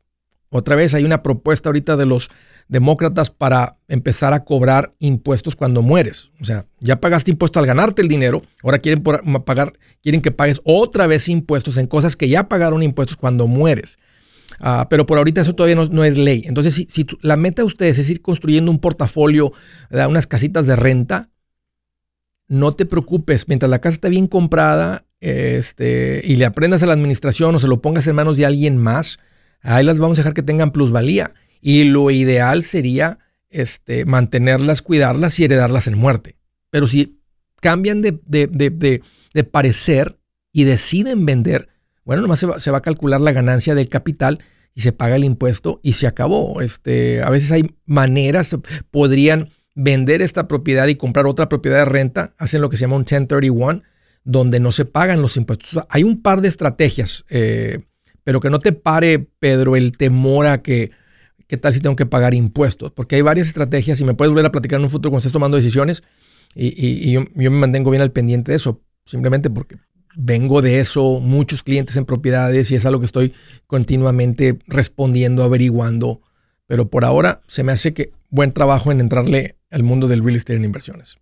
[0.56, 2.30] Otra vez hay una propuesta ahorita de los
[2.68, 6.30] demócratas para empezar a cobrar impuestos cuando mueres.
[6.40, 9.74] O sea, ya pagaste impuestos al ganarte el dinero, ahora quieren pagar,
[10.04, 13.98] quieren que pagues otra vez impuestos en cosas que ya pagaron impuestos cuando mueres.
[14.60, 16.44] Ah, pero por ahorita eso todavía no, es ley.
[16.46, 19.54] Entonces, si, la meta de ustedes es ir construyendo un portafolio,
[19.90, 21.32] de unas casitas de renta,
[22.48, 26.94] no te preocupes, mientras la casa está bien comprada este, y le aprendas a la
[26.94, 29.18] administración o se lo pongas en manos de alguien más,
[29.64, 31.34] ahí las vamos a dejar que tengan plusvalía.
[31.62, 36.36] Y lo ideal sería este, mantenerlas, cuidarlas y heredarlas en muerte.
[36.70, 37.20] Pero si
[37.62, 40.20] cambian de, de, parecer
[40.52, 41.70] y deciden vender,
[42.04, 44.40] bueno, nomás se va, se va, a calcular la ganancia del capital
[44.76, 46.62] y se paga el impuesto y se acabó.
[46.62, 48.56] Este, a veces hay maneras,
[48.92, 52.96] podrían vender esta propiedad y comprar otra propiedad de renta, hacen lo que se llama
[52.96, 53.82] un 1031,
[54.24, 55.86] donde no se pagan los impuestos.
[55.90, 57.86] hay un par de estrategias, eh,
[58.24, 60.92] pero que no te pare, Pedro, el temor a que
[61.54, 62.92] ¿Qué tal si tengo que pagar impuestos?
[62.92, 65.34] Porque hay varias estrategias y me puedes volver a platicar en un futuro cuando estés
[65.34, 66.02] tomando decisiones
[66.56, 69.78] y, yo, me mantengo bien al pendiente de eso, simplemente porque
[70.16, 73.34] vengo de eso, muchos clientes en propiedades y es algo que estoy
[73.68, 76.22] continuamente respondiendo, averiguando,
[76.66, 80.36] pero por ahora se me hace que buen trabajo en entrarle al mundo del real
[80.36, 81.18] estate en inversiones.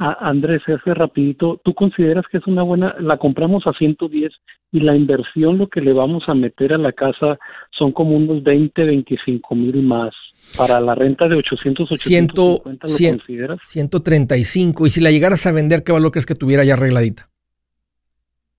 [0.00, 0.06] Sí.
[0.20, 4.32] Andrés, hace rapidito, ¿tú consideras que es una buena, la compramos a 110
[4.72, 7.38] y la inversión, lo que le vamos a meter a la casa
[7.70, 10.14] son como unos 20, 25 mil más?
[10.56, 13.58] Para la renta de 800, 850, ¿lo consideras?
[13.62, 14.86] 135.
[14.86, 17.28] ¿Y si la llegaras a vender, qué valor crees que tuviera ya arregladita?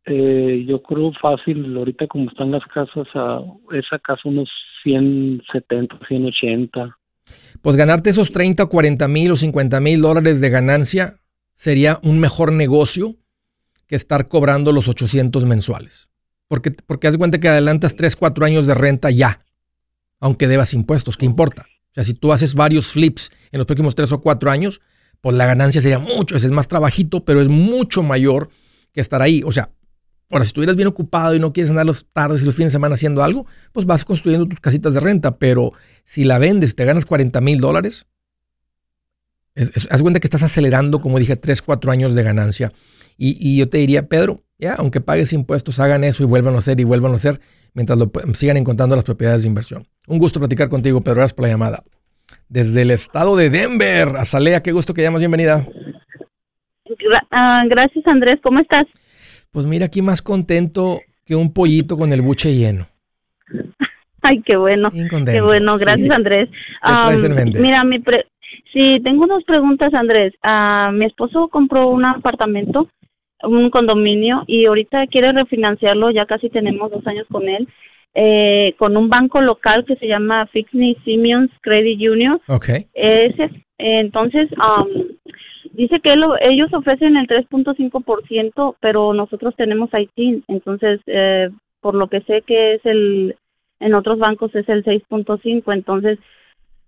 [0.05, 4.49] Eh, yo creo fácil, ahorita como están las casas, a esa casa unos
[4.83, 6.97] 170, 180.
[7.63, 11.15] Pues ganarte esos 30 o 40 mil o 50 mil dólares de ganancia
[11.61, 13.17] sería un mejor negocio
[13.85, 16.09] que estar cobrando los 800 mensuales.
[16.47, 19.45] Porque, porque haz cuenta que adelantas 3, 4 años de renta ya,
[20.19, 21.67] aunque debas impuestos, ¿qué importa?
[21.91, 24.81] O sea, si tú haces varios flips en los próximos 3 o 4 años,
[25.21, 28.49] pues la ganancia sería mucho, es más trabajito, pero es mucho mayor
[28.91, 29.43] que estar ahí.
[29.45, 29.69] O sea,
[30.31, 32.77] ahora, si estuvieras bien ocupado y no quieres andar los tardes y los fines de
[32.77, 35.73] semana haciendo algo, pues vas construyendo tus casitas de renta, pero
[36.05, 38.07] si la vendes, te ganas 40 mil dólares,
[39.55, 42.71] haz cuenta que estás acelerando, como dije, 3, 4 años de ganancia.
[43.17, 46.79] Y, yo te diría, Pedro, ya, aunque pagues impuestos, hagan eso y vuelvan a hacer
[46.79, 47.39] y vuelvan a hacer
[47.73, 49.87] mientras lo, sigan encontrando las propiedades de inversión.
[50.07, 51.17] Un gusto platicar contigo, Pedro.
[51.17, 51.83] Gracias por la llamada.
[52.49, 55.21] Desde el estado de Denver, Azalea, qué gusto que llamas.
[55.21, 55.67] Bienvenida.
[57.29, 58.39] Ah, gracias, Andrés.
[58.41, 58.87] ¿Cómo estás?
[59.51, 62.87] Pues mira, aquí más contento que un pollito con el buche lleno.
[64.23, 64.91] Ay, qué bueno.
[64.91, 66.49] Qué bueno, gracias, Andrés.
[67.59, 68.25] mira, mi, pre
[68.73, 70.33] Sí, tengo dos preguntas, Andrés.
[70.41, 72.87] Ah, mi esposo compró un apartamento,
[73.43, 77.67] un condominio, y ahorita quiere refinanciarlo, ya casi tenemos dos años con él,
[78.13, 82.39] eh, con un banco local que se llama Fixney Simmons Credit Union.
[82.47, 82.87] Okay.
[82.93, 84.49] Ese, entonces,
[85.73, 91.49] dice que ellos ofrecen el 3.5%, pero nosotros tenemos ITIN, entonces, eh,
[91.81, 93.35] por lo que sé que es el,
[93.79, 96.19] en otros bancos es el 6.5, entonces,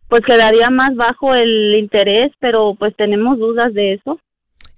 [0.08, 4.20] pues quedaría más bajo el interés, pero pues tenemos dudas de eso.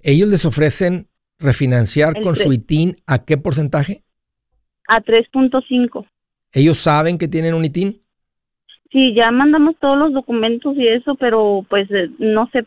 [0.02, 1.08] ¿Ellos les ofrecen
[1.38, 4.02] refinanciar con su ITIN a qué porcentaje?
[4.88, 6.06] A 3.5.
[6.52, 8.00] ¿Ellos saben que tienen un ITIN?
[8.92, 12.64] Sí, ya mandamos todos los documentos y eso, pero pues eh, no sé,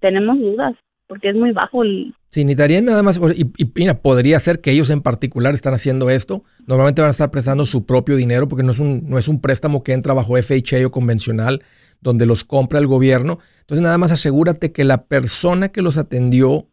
[0.00, 0.76] tenemos dudas
[1.12, 2.14] porque es muy bajo el...
[2.30, 6.08] Sí, necesitarían nada más, y, y, mira, podría ser que ellos en particular están haciendo
[6.08, 6.42] esto.
[6.66, 9.38] Normalmente van a estar prestando su propio dinero porque no es un, no es un
[9.38, 11.62] préstamo que entra bajo FHA o convencional
[12.00, 13.40] donde los compra el gobierno.
[13.60, 16.66] Entonces nada más asegúrate que la persona que los atendió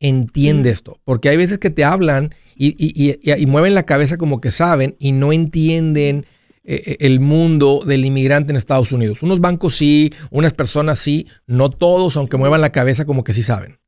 [0.00, 4.96] entiende esto, porque hay veces que te hablan y, mueven la cabeza como que saben
[4.98, 6.24] y no entienden
[6.66, 9.22] eh, eh, el mundo del inmigrante en Estados Unidos.
[9.22, 13.42] Unos bancos sí, unas personas sí, no todos, aunque muevan la cabeza como que sí
[13.42, 13.78] saben.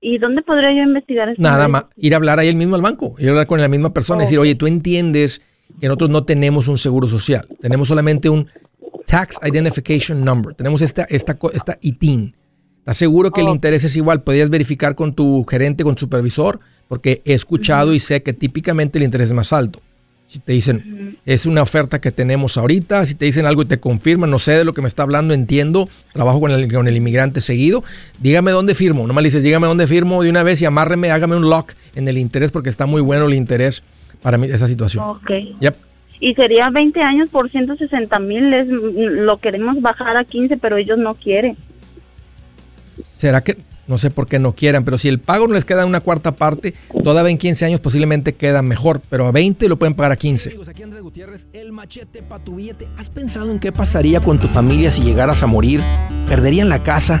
[0.00, 1.42] ¿Y dónde podría yo investigar eso?
[1.42, 3.68] Nada más, ir a hablar ahí el mismo al banco, ir a hablar con la
[3.68, 5.42] misma persona y decir, oye, tú entiendes
[5.80, 8.48] que nosotros no tenemos un seguro social, tenemos solamente un
[9.04, 12.34] Tax Identification Number, tenemos esta, esta, esta ITIN.
[12.78, 14.22] ¿Estás seguro que el interés es igual?
[14.22, 16.60] ¿Podrías verificar con tu gerente, con tu supervisor?
[16.88, 19.80] Porque he escuchado y sé que típicamente el interés es más alto.
[20.28, 23.78] Si te dicen, es una oferta que tenemos ahorita, si te dicen algo y te
[23.78, 26.96] confirman, no sé de lo que me está hablando, entiendo, trabajo con el, con el
[26.96, 27.84] inmigrante seguido,
[28.18, 29.06] dígame dónde firmo.
[29.06, 32.08] No me dices, dígame dónde firmo de una vez y amárreme, hágame un lock en
[32.08, 33.84] el interés porque está muy bueno el interés
[34.20, 35.04] para mí, esa situación.
[35.04, 35.30] Ok.
[36.18, 38.50] Y sería 20 años por 160 mil,
[39.26, 41.56] lo queremos bajar a 15, pero ellos no quieren.
[43.16, 45.86] ¿Será que no sé por qué no quieran, pero si el pago no les queda
[45.86, 46.74] una cuarta parte,
[47.04, 50.50] todavía en 15 años posiblemente queda mejor, pero a 20 lo pueden pagar a 15.
[50.50, 52.86] Amigos, Andrés Gutiérrez, el machete para tu billete.
[52.96, 55.82] ¿Has pensado en qué pasaría con tu familia si llegaras a morir?
[56.28, 57.20] ¿Perderían la casa?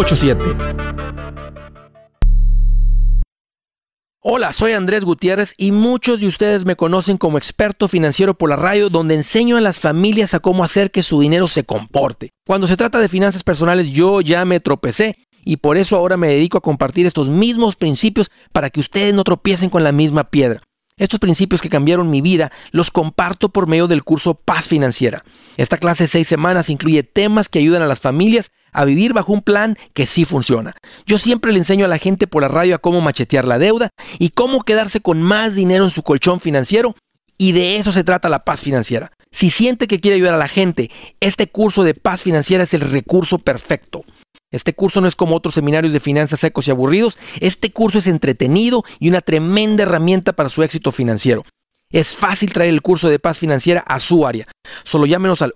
[0.01, 0.91] 844-748-8887
[4.23, 8.55] Hola, soy Andrés Gutiérrez y muchos de ustedes me conocen como experto financiero por la
[8.55, 12.29] radio donde enseño a las familias a cómo hacer que su dinero se comporte.
[12.45, 16.27] Cuando se trata de finanzas personales yo ya me tropecé y por eso ahora me
[16.27, 20.61] dedico a compartir estos mismos principios para que ustedes no tropiecen con la misma piedra.
[20.97, 25.25] Estos principios que cambiaron mi vida los comparto por medio del curso Paz Financiera.
[25.57, 29.33] Esta clase de seis semanas incluye temas que ayudan a las familias a vivir bajo
[29.33, 30.75] un plan que sí funciona.
[31.05, 33.89] Yo siempre le enseño a la gente por la radio a cómo machetear la deuda
[34.19, 36.95] y cómo quedarse con más dinero en su colchón financiero
[37.37, 39.11] y de eso se trata la paz financiera.
[39.31, 40.91] Si siente que quiere ayudar a la gente,
[41.21, 44.03] este curso de paz financiera es el recurso perfecto.
[44.51, 47.17] Este curso no es como otros seminarios de finanzas secos y aburridos.
[47.39, 51.43] Este curso es entretenido y una tremenda herramienta para su éxito financiero.
[51.89, 54.47] Es fácil traer el curso de paz financiera a su área.
[54.83, 55.53] Solo llámenos al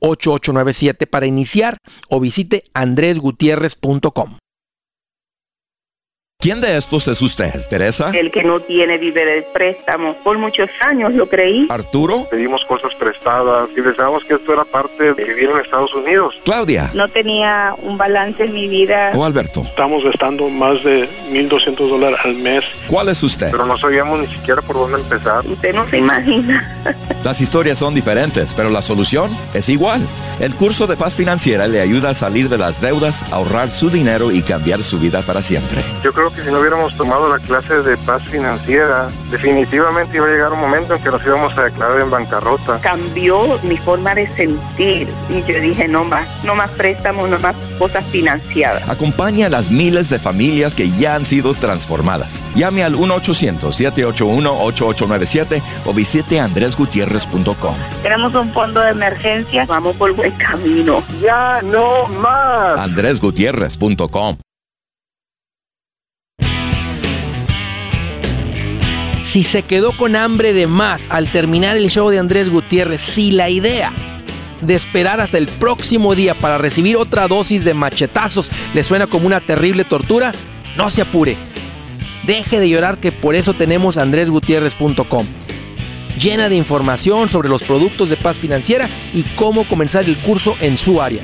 [0.00, 1.76] 1-800-781-8897 para iniciar
[2.08, 4.36] o visite andresgutierrez.com.
[6.40, 8.12] ¿Quién de estos es usted, Teresa?
[8.14, 10.14] El que no tiene vive del préstamo.
[10.22, 11.66] Por muchos años lo creí.
[11.68, 12.28] ¿Arturo?
[12.30, 16.36] Pedimos cosas prestadas y pensábamos que esto era parte de vivir en Estados Unidos.
[16.44, 16.92] ¿Claudia?
[16.94, 19.10] No tenía un balance en mi vida.
[19.16, 19.62] ¿O Alberto?
[19.62, 22.64] Estamos gastando más de 1.200 dólares al mes.
[22.86, 23.50] ¿Cuál es usted?
[23.50, 25.44] Pero no sabíamos ni siquiera por dónde empezar.
[25.44, 26.80] Usted no se imagina.
[27.24, 30.00] Las historias son diferentes, pero la solución es igual.
[30.38, 34.30] El curso de paz financiera le ayuda a salir de las deudas, ahorrar su dinero
[34.30, 35.82] y cambiar su vida para siempre.
[36.04, 40.30] Yo creo que si no hubiéramos tomado la clase de paz financiera, definitivamente iba a
[40.30, 42.78] llegar un momento en que nos íbamos a declarar en bancarrota.
[42.80, 47.54] Cambió mi forma de sentir y yo dije, no más, no más préstamos, no más
[47.78, 48.88] cosas financiadas.
[48.88, 52.42] Acompaña a las miles de familias que ya han sido transformadas.
[52.54, 57.74] Llame al 1-800-781-8897 o visite andresgutierrez.com.
[58.02, 61.02] Tenemos un fondo de emergencia, vamos por buen camino.
[61.20, 62.78] Ya no más.
[62.78, 64.38] andresgutierrez.com
[69.28, 73.30] Si se quedó con hambre de más al terminar el show de Andrés Gutiérrez, si
[73.30, 73.92] la idea
[74.62, 79.26] de esperar hasta el próximo día para recibir otra dosis de machetazos le suena como
[79.26, 80.32] una terrible tortura,
[80.78, 81.36] no se apure.
[82.26, 85.26] Deje de llorar que por eso tenemos andresgutierrez.com.
[86.18, 90.78] Llena de información sobre los productos de paz financiera y cómo comenzar el curso en
[90.78, 91.20] su área.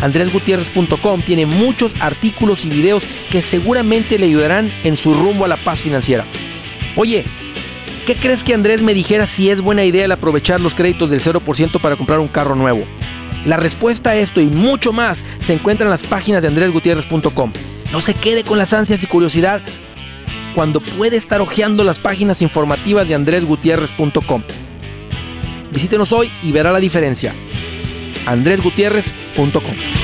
[0.00, 5.62] andresgutierrez.com tiene muchos artículos y videos que seguramente le ayudarán en su rumbo a la
[5.62, 6.26] paz financiera.
[6.96, 7.24] Oye,
[8.06, 11.20] ¿qué crees que Andrés me dijera si es buena idea el aprovechar los créditos del
[11.20, 12.84] 0% para comprar un carro nuevo?
[13.44, 17.52] La respuesta a esto y mucho más se encuentra en las páginas de andresgutierrez.com.
[17.92, 19.62] No se quede con las ansias y curiosidad
[20.54, 24.42] cuando puede estar hojeando las páginas informativas de andresgutierrez.com.
[25.72, 27.34] Visítenos hoy y verá la diferencia.
[28.26, 30.01] andresgutierrez.com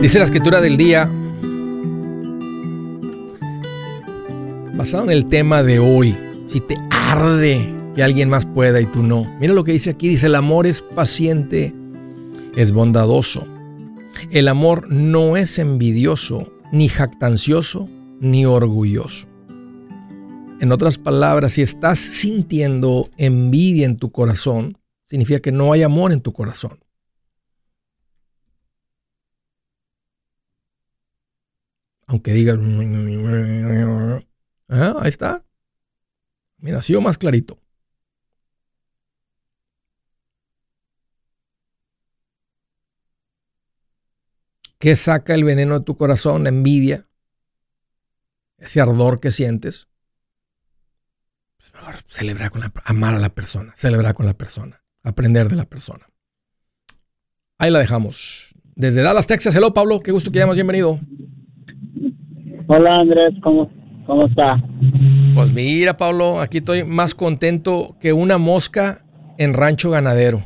[0.00, 1.04] Dice la escritura del día,
[4.74, 9.02] basado en el tema de hoy, si te arde que alguien más pueda y tú
[9.02, 9.26] no.
[9.38, 11.74] Mira lo que dice aquí, dice, el amor es paciente,
[12.56, 13.46] es bondadoso.
[14.30, 17.86] El amor no es envidioso, ni jactancioso,
[18.20, 19.26] ni orgulloso.
[20.60, 26.10] En otras palabras, si estás sintiendo envidia en tu corazón, significa que no hay amor
[26.10, 26.78] en tu corazón.
[32.10, 32.58] Aunque digas...
[34.68, 35.44] Ah, ahí está.
[36.58, 37.60] Mira, ha sido más clarito.
[44.80, 46.42] ¿Qué saca el veneno de tu corazón?
[46.42, 47.06] La envidia.
[48.58, 49.86] Ese ardor que sientes.
[51.58, 51.72] Pues
[52.08, 56.08] celebrar con la, amar a la persona, celebrar con la persona, aprender de la persona.
[57.58, 58.52] Ahí la dejamos.
[58.74, 59.54] Desde Dallas, Texas.
[59.54, 60.00] Hello, Pablo.
[60.00, 60.98] Qué gusto que hayamos bienvenido.
[62.66, 63.70] Hola Andrés, ¿cómo,
[64.06, 64.62] cómo está?
[65.34, 69.02] Pues mira Pablo, aquí estoy más contento que una mosca
[69.38, 70.42] en rancho ganadero.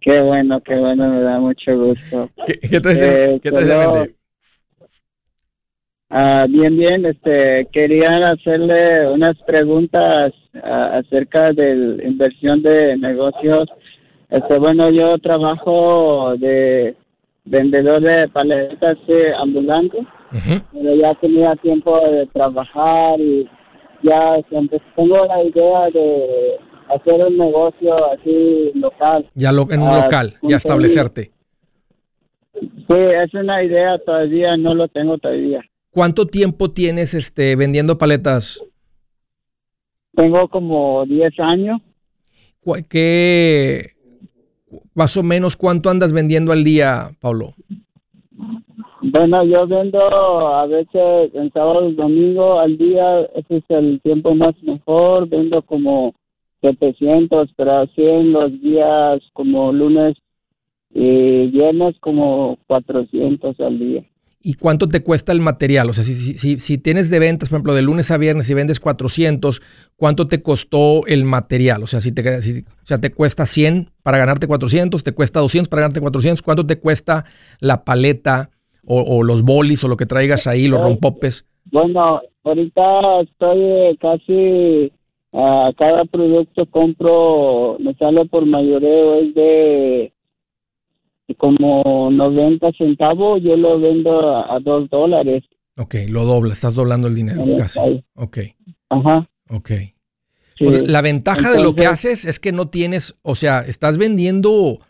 [0.00, 2.30] Qué bueno, qué bueno, me da mucho gusto.
[2.46, 4.10] ¿Qué, qué traes, ¿qué traes
[6.10, 10.32] ah, bien, bien, este, quería hacerle unas preguntas
[10.62, 13.68] acerca de inversión de negocios.
[14.28, 16.96] Este, bueno, yo trabajo de
[17.46, 18.98] vendedor de paletas
[19.38, 20.04] ambulantes
[20.72, 23.48] pero ya tenía tiempo de trabajar y
[24.02, 29.28] ya siempre tengo la idea de hacer un negocio así local.
[29.34, 31.30] Ya lo, en un ah, local, ya establecerte.
[32.52, 35.62] Sí, es una idea todavía, no lo tengo todavía.
[35.90, 38.62] ¿Cuánto tiempo tienes este vendiendo paletas?
[40.14, 41.80] Tengo como 10 años.
[42.88, 43.95] ¿Qué,
[44.94, 47.54] más o menos cuánto andas vendiendo al día, Pablo?
[49.02, 54.34] Bueno, yo vendo a veces en sábado y domingo al día, ese es el tiempo
[54.34, 56.14] más mejor, vendo como
[56.60, 60.16] 700, pero así en los días como lunes
[60.92, 64.04] y viernes como 400 al día.
[64.48, 65.90] ¿Y cuánto te cuesta el material?
[65.90, 68.54] O sea, si, si, si, tienes de ventas, por ejemplo, de lunes a viernes y
[68.54, 69.60] vendes 400,
[69.96, 71.82] ¿cuánto te costó el material?
[71.82, 75.68] O sea, si te, o sea, te cuesta 100 para ganarte 400, te cuesta 200
[75.68, 77.24] para ganarte 400, ¿cuánto te cuesta
[77.58, 78.50] la paleta
[78.84, 81.44] o, los bolis o lo que traigas ahí, los rompopes?
[81.72, 84.92] Bueno, ahorita estoy casi
[85.32, 90.12] a cada producto compro, me sale por mayoreo, es de
[91.34, 95.42] como 90 centavos, yo lo vendo a, 2 dólares.
[95.76, 97.80] Ok, lo dobla, estás doblando el dinero casi.
[98.14, 98.38] Ok.
[98.88, 99.28] Ajá.
[99.50, 99.70] Ok.
[100.58, 104.80] Pues, la ventaja de lo que haces es que no tienes, o sea, estás vendiendo,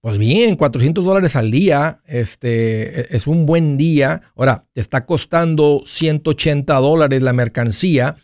[0.00, 4.22] pues bien, 400 dólares al día, este, e, es un buen día.
[4.34, 8.16] Ahora, te está costando 180 dólares la mercancía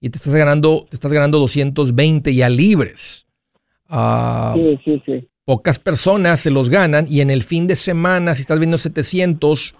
[0.00, 3.26] y te estás ganando, te estás ganando 220 ya libres.
[3.88, 5.28] Ah, sí, sí, sí.
[5.44, 9.74] Pocas personas se los ganan y en el fin de semana, si estás viendo 700,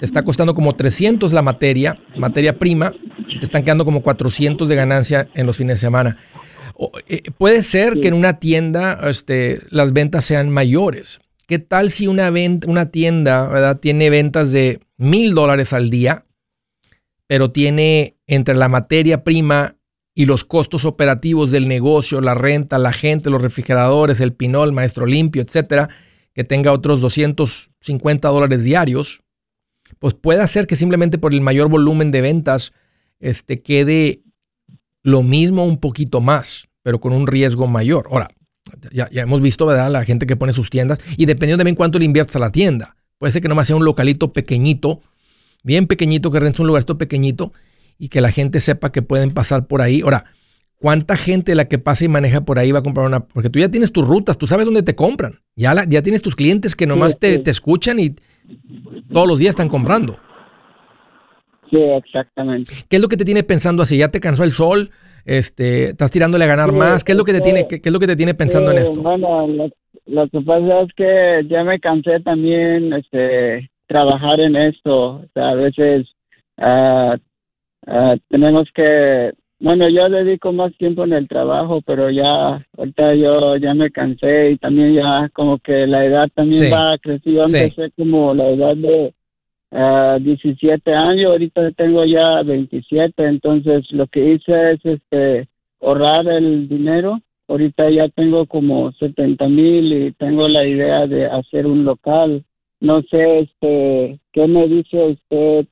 [0.00, 2.92] te está costando como 300 la materia, materia prima,
[3.28, 6.18] y te están quedando como 400 de ganancia en los fines de semana.
[7.08, 11.20] Eh, puede ser que en una tienda este, las ventas sean mayores.
[11.46, 13.78] ¿Qué tal si una, venta, una tienda ¿verdad?
[13.78, 16.26] tiene ventas de mil dólares al día,
[17.26, 19.77] pero tiene entre la materia prima
[20.18, 25.06] y los costos operativos del negocio, la renta, la gente, los refrigeradores, el pinol, maestro
[25.06, 25.90] limpio, etcétera,
[26.34, 29.22] que tenga otros 250 dólares diarios,
[30.00, 32.72] pues puede hacer que simplemente por el mayor volumen de ventas
[33.20, 34.24] este, quede
[35.04, 38.08] lo mismo un poquito más, pero con un riesgo mayor.
[38.10, 38.26] Ahora,
[38.90, 39.88] ya, ya hemos visto, ¿verdad?
[39.88, 42.96] La gente que pone sus tiendas y dependiendo también cuánto le inviertes a la tienda.
[43.18, 45.00] Puede ser que nomás sea un localito pequeñito,
[45.62, 47.52] bien pequeñito, que rentes un lugarito pequeñito
[47.98, 50.00] y que la gente sepa que pueden pasar por ahí.
[50.02, 50.24] Ahora,
[50.76, 53.20] ¿cuánta gente la que pasa y maneja por ahí va a comprar una?
[53.20, 55.40] Porque tú ya tienes tus rutas, tú sabes dónde te compran.
[55.56, 58.14] Ya, ya tienes tus clientes que nomás te, te escuchan y
[59.12, 60.16] todos los días están comprando.
[61.70, 62.72] Sí, exactamente.
[62.88, 63.98] ¿Qué es lo que te tiene pensando así?
[63.98, 64.90] ¿Ya te cansó el sol?
[65.24, 67.04] Este, ¿Estás tirándole a ganar más?
[67.04, 69.00] ¿Qué es lo que te tiene, qué, es lo que te tiene pensando en esto?
[69.00, 69.46] Bueno,
[70.06, 75.16] lo, que pasa es que ya me cansé también este, trabajar en esto.
[75.16, 76.06] O sea, a veces
[76.56, 77.18] uh,
[78.28, 83.74] tenemos que, bueno, yo dedico más tiempo en el trabajo, pero ya, ahorita yo ya
[83.74, 87.46] me cansé y también ya como que la edad también va creciendo.
[87.46, 89.12] Yo empecé como la edad de
[89.70, 95.48] 17 años, ahorita tengo ya 27, entonces lo que hice es este
[95.80, 97.20] ahorrar el dinero.
[97.48, 102.44] Ahorita ya tengo como 70 mil y tengo la idea de hacer un local.
[102.80, 105.66] No sé, este, ¿qué me dice usted?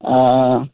[0.00, 0.66] Uh,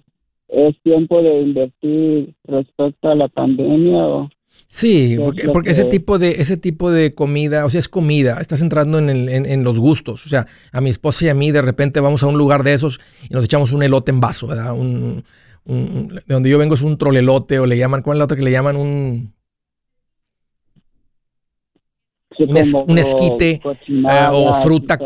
[0.49, 4.30] ¿Es tiempo de invertir respecto a la pandemia o...?
[4.68, 5.16] Sí,
[5.53, 9.09] porque, ese tipo de ese tipo de comida, o sea, es comida, estás entrando en,
[9.09, 10.26] en, los gustos.
[10.26, 12.74] O sea, a mi esposa y a mí de repente vamos a un lugar de
[12.74, 14.72] esos y nos echamos un elote en vaso, ¿verdad?
[14.72, 15.22] Un,
[15.66, 18.44] de donde yo vengo es un trolelote o le llaman, ¿cuál es la otra que
[18.44, 18.76] le llaman?
[18.76, 19.36] Un,
[22.39, 24.99] un, esquite eh, o fruta,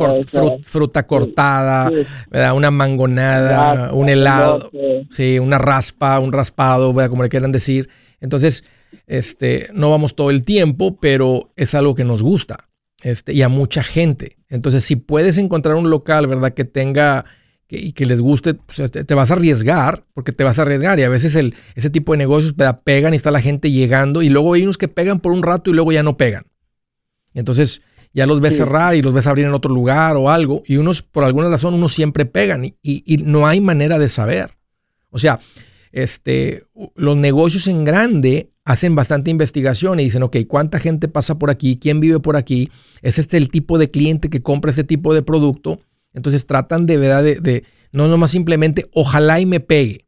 [0.62, 1.90] fruta cortada,
[2.30, 2.54] ¿verdad?
[2.54, 4.70] una mangonada, un helado,
[5.10, 7.10] sí, una raspa, un raspado, ¿verdad?
[7.10, 7.88] como le quieran decir.
[8.20, 8.64] Entonces,
[9.06, 12.68] este, no vamos todo el tiempo, pero es algo que nos gusta
[13.02, 14.36] este, y a mucha gente.
[14.48, 16.52] Entonces, si puedes encontrar un local, ¿verdad?
[16.52, 17.24] Que tenga
[17.72, 20.98] y que les guste, pues, este, te vas a arriesgar, porque te vas a arriesgar.
[20.98, 22.54] Y a veces el, ese tipo de negocios
[22.84, 25.70] pegan y está la gente llegando y luego hay unos que pegan por un rato
[25.70, 26.44] y luego ya no pegan.
[27.34, 30.62] Entonces ya los ves cerrar y los ves abrir en otro lugar o algo.
[30.66, 34.56] Y unos, por alguna razón, unos siempre pegan y, y no hay manera de saber.
[35.10, 35.40] O sea,
[35.92, 36.64] este,
[36.94, 41.78] los negocios en grande hacen bastante investigación y dicen, ok, ¿cuánta gente pasa por aquí?
[41.80, 42.70] ¿Quién vive por aquí?
[43.02, 45.80] ¿Es este el tipo de cliente que compra ese tipo de producto?
[46.12, 50.06] Entonces tratan de verdad de, no nomás simplemente, ojalá y me pegue.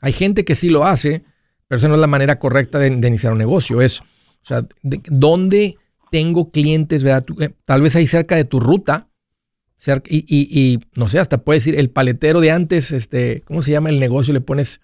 [0.00, 1.24] Hay gente que sí lo hace,
[1.66, 3.80] pero esa no es la manera correcta de, iniciar un negocio.
[3.80, 4.04] Es, o
[4.42, 5.76] sea, ¿dónde
[6.10, 7.24] tengo clientes, verdad?
[7.40, 9.08] Eh, tal vez ahí cerca de tu ruta,
[9.76, 13.62] cerca, y, y, y, no sé, hasta puedes decir, el paletero de antes, este, ¿cómo
[13.62, 14.32] se llama el negocio?
[14.32, 14.80] Le pones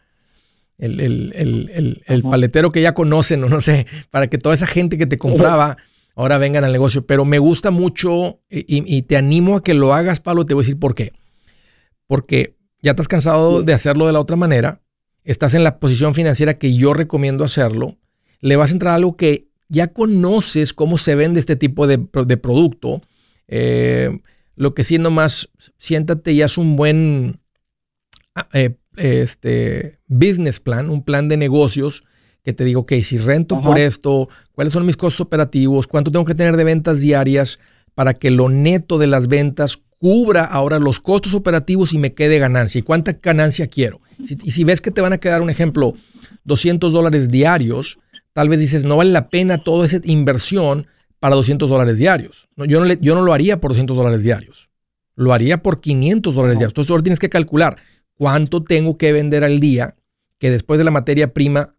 [0.79, 5.18] el, paletero que ya conocen, o no sé, para que toda esa gente que te
[5.18, 5.77] compraba
[6.14, 7.07] ahora vengan al negocio.
[7.07, 10.47] Pero me gusta mucho y, te animo a que lo hagas, Pablo.
[10.47, 11.12] Te voy a decir por qué.
[12.07, 14.83] Porque ya estás cansado de hacerlo de la otra manera.
[15.25, 17.97] Estás en la posición financiera que yo recomiendo hacerlo.
[18.41, 21.99] Le vas a entrar a algo que ya conoces cómo se vende este tipo de,
[21.99, 23.01] producto.
[23.49, 24.20] Eh,
[24.55, 25.49] lo que siendo más,
[25.79, 27.41] siéntate y haz un buen
[28.35, 32.05] ah, eh, este business plan, un plan de negocios
[32.45, 36.27] que te digo, ok, si rento por esto, cuáles son mis costos operativos, cuánto tengo
[36.27, 37.59] que tener de ventas diarias
[37.95, 42.39] para que lo neto de las ventas cubra ahora los costos operativos y me quede
[42.39, 42.81] ganancia.
[42.81, 44.01] ¿Y cuánta ganancia quiero?
[44.18, 45.95] y si ves que te van a quedar, un ejemplo,
[46.45, 47.99] 200 dólares diarios,
[48.33, 50.87] tal vez dices, no vale la pena toda esa inversión
[51.20, 52.49] para 200 dólares diarios.
[52.57, 54.70] No, yo, no le, yo no lo haría por 200 dólares diarios.
[55.14, 56.72] Lo haría por 500 dólares diarios.
[56.72, 57.76] Entonces ahora tienes que calcular
[58.14, 59.95] cuánto tengo que vender al día,
[60.39, 61.74] que después de la materia prima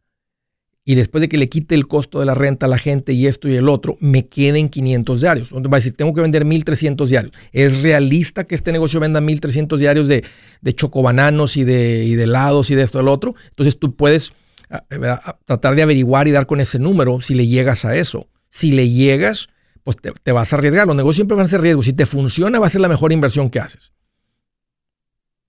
[0.85, 3.27] y después de que le quite el costo de la renta a la gente y
[3.27, 5.47] esto y el otro, me queden 500 diarios.
[5.49, 7.33] Entonces va a decir, tengo que vender 1300 diarios.
[7.53, 10.23] ¿Es realista que este negocio venda 1300 diarios de,
[10.61, 13.33] de chocobananos y de, y de helados y de esto y el otro?
[13.49, 14.33] Entonces tú puedes
[14.73, 18.27] ah, tratar de averiguar y dar con ese número si le llegas a eso.
[18.49, 19.47] Si le llegas,
[19.83, 20.87] pues te, te vas a arriesgar.
[20.87, 21.85] Los negocios siempre van a ser riesgos.
[21.85, 23.91] Si te funciona, va a ser la mejor inversión que haces.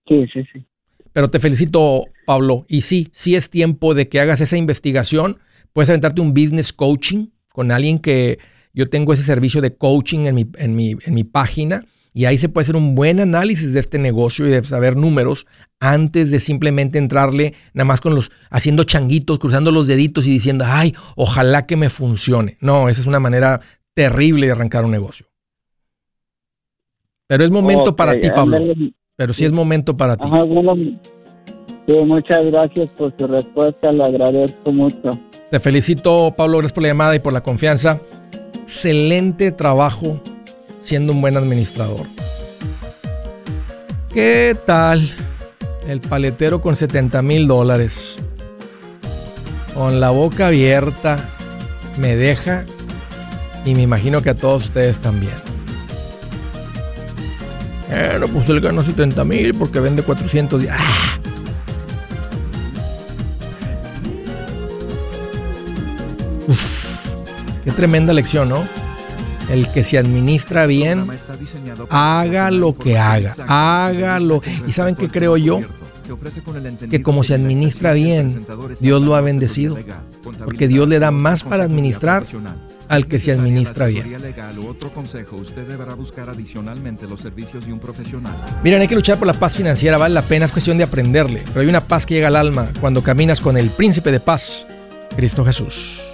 [0.07, 0.67] Sí, sí, sí.
[1.13, 2.67] Pero te felicito, Pablo.
[2.69, 5.39] Y sí, sí es tiempo de que hagas esa investigación.
[5.73, 8.39] Puedes aventarte un business coaching con alguien que
[8.73, 11.87] yo tengo ese servicio de coaching en mi, en mi, en mi página.
[12.17, 15.47] Y ahí se puede hacer un buen análisis de este negocio y de saber números
[15.81, 20.65] antes de simplemente entrarle nada más con los haciendo changuitos, cruzando los deditos y diciendo,
[20.67, 22.57] ay, ojalá que me funcione.
[22.61, 23.61] No, esa es una manera
[23.95, 25.27] terrible de arrancar un negocio.
[27.27, 28.59] Pero es momento para ti, Pablo
[29.17, 30.29] pero sí es momento para ti.
[31.89, 35.11] muchas gracias por su respuesta, le agradezco mucho.
[35.51, 38.01] Te felicito, Pablo, gracias por la llamada y por la confianza.
[38.63, 40.21] Excelente trabajo
[40.85, 42.07] siendo un buen administrador.
[44.13, 45.13] ¿Qué tal?
[45.89, 48.19] El paletero con 70 mil dólares.
[49.75, 51.19] con la boca abierta,
[51.97, 52.65] me deja
[53.65, 55.35] y me imagino que a todos ustedes también.
[57.89, 60.65] Bueno, pues él ganó 70 mil porque vende 400.
[60.71, 61.19] ¡Ah!
[67.65, 68.84] qué tremenda lección, ¿no?
[69.51, 71.07] El que se administra bien,
[71.91, 74.43] haga lo que haga, hágalo.
[74.67, 75.61] ¿Y saben qué creo yo?
[76.91, 78.45] Que como se administra bien,
[78.81, 79.79] Dios lo ha bendecido.
[80.45, 82.27] Porque Dios le da más para administrar
[82.89, 84.15] al que se administra bien.
[88.63, 91.43] Miren, hay que luchar por la paz financiera, vale la pena, es cuestión de aprenderle.
[91.47, 94.67] Pero hay una paz que llega al alma cuando caminas con el príncipe de paz,
[95.17, 96.14] Cristo Jesús.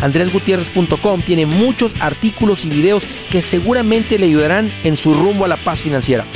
[0.00, 5.62] andresgutierrez.com tiene muchos artículos y videos que seguramente le ayudarán en su rumbo a la
[5.62, 6.26] paz financiera.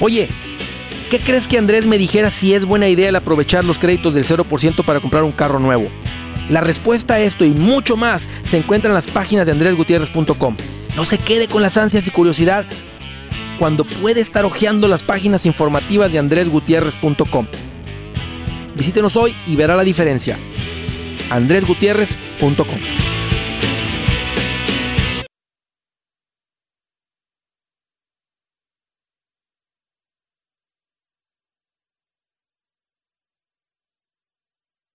[0.00, 0.28] Oye,
[1.10, 4.24] ¿qué crees que Andrés me dijera si es buena idea el aprovechar los créditos del
[4.24, 5.88] 0% para comprar un carro nuevo?
[6.48, 10.56] La respuesta a esto y mucho más se encuentra en las páginas de andresgutierrez.com.
[10.96, 12.66] No se quede con las ansias y curiosidad
[13.58, 17.46] cuando puede estar hojeando las páginas informativas de andresgutierrez.com.
[18.76, 20.38] Visítenos hoy y verá la diferencia.
[21.30, 22.97] andresgutierrez.com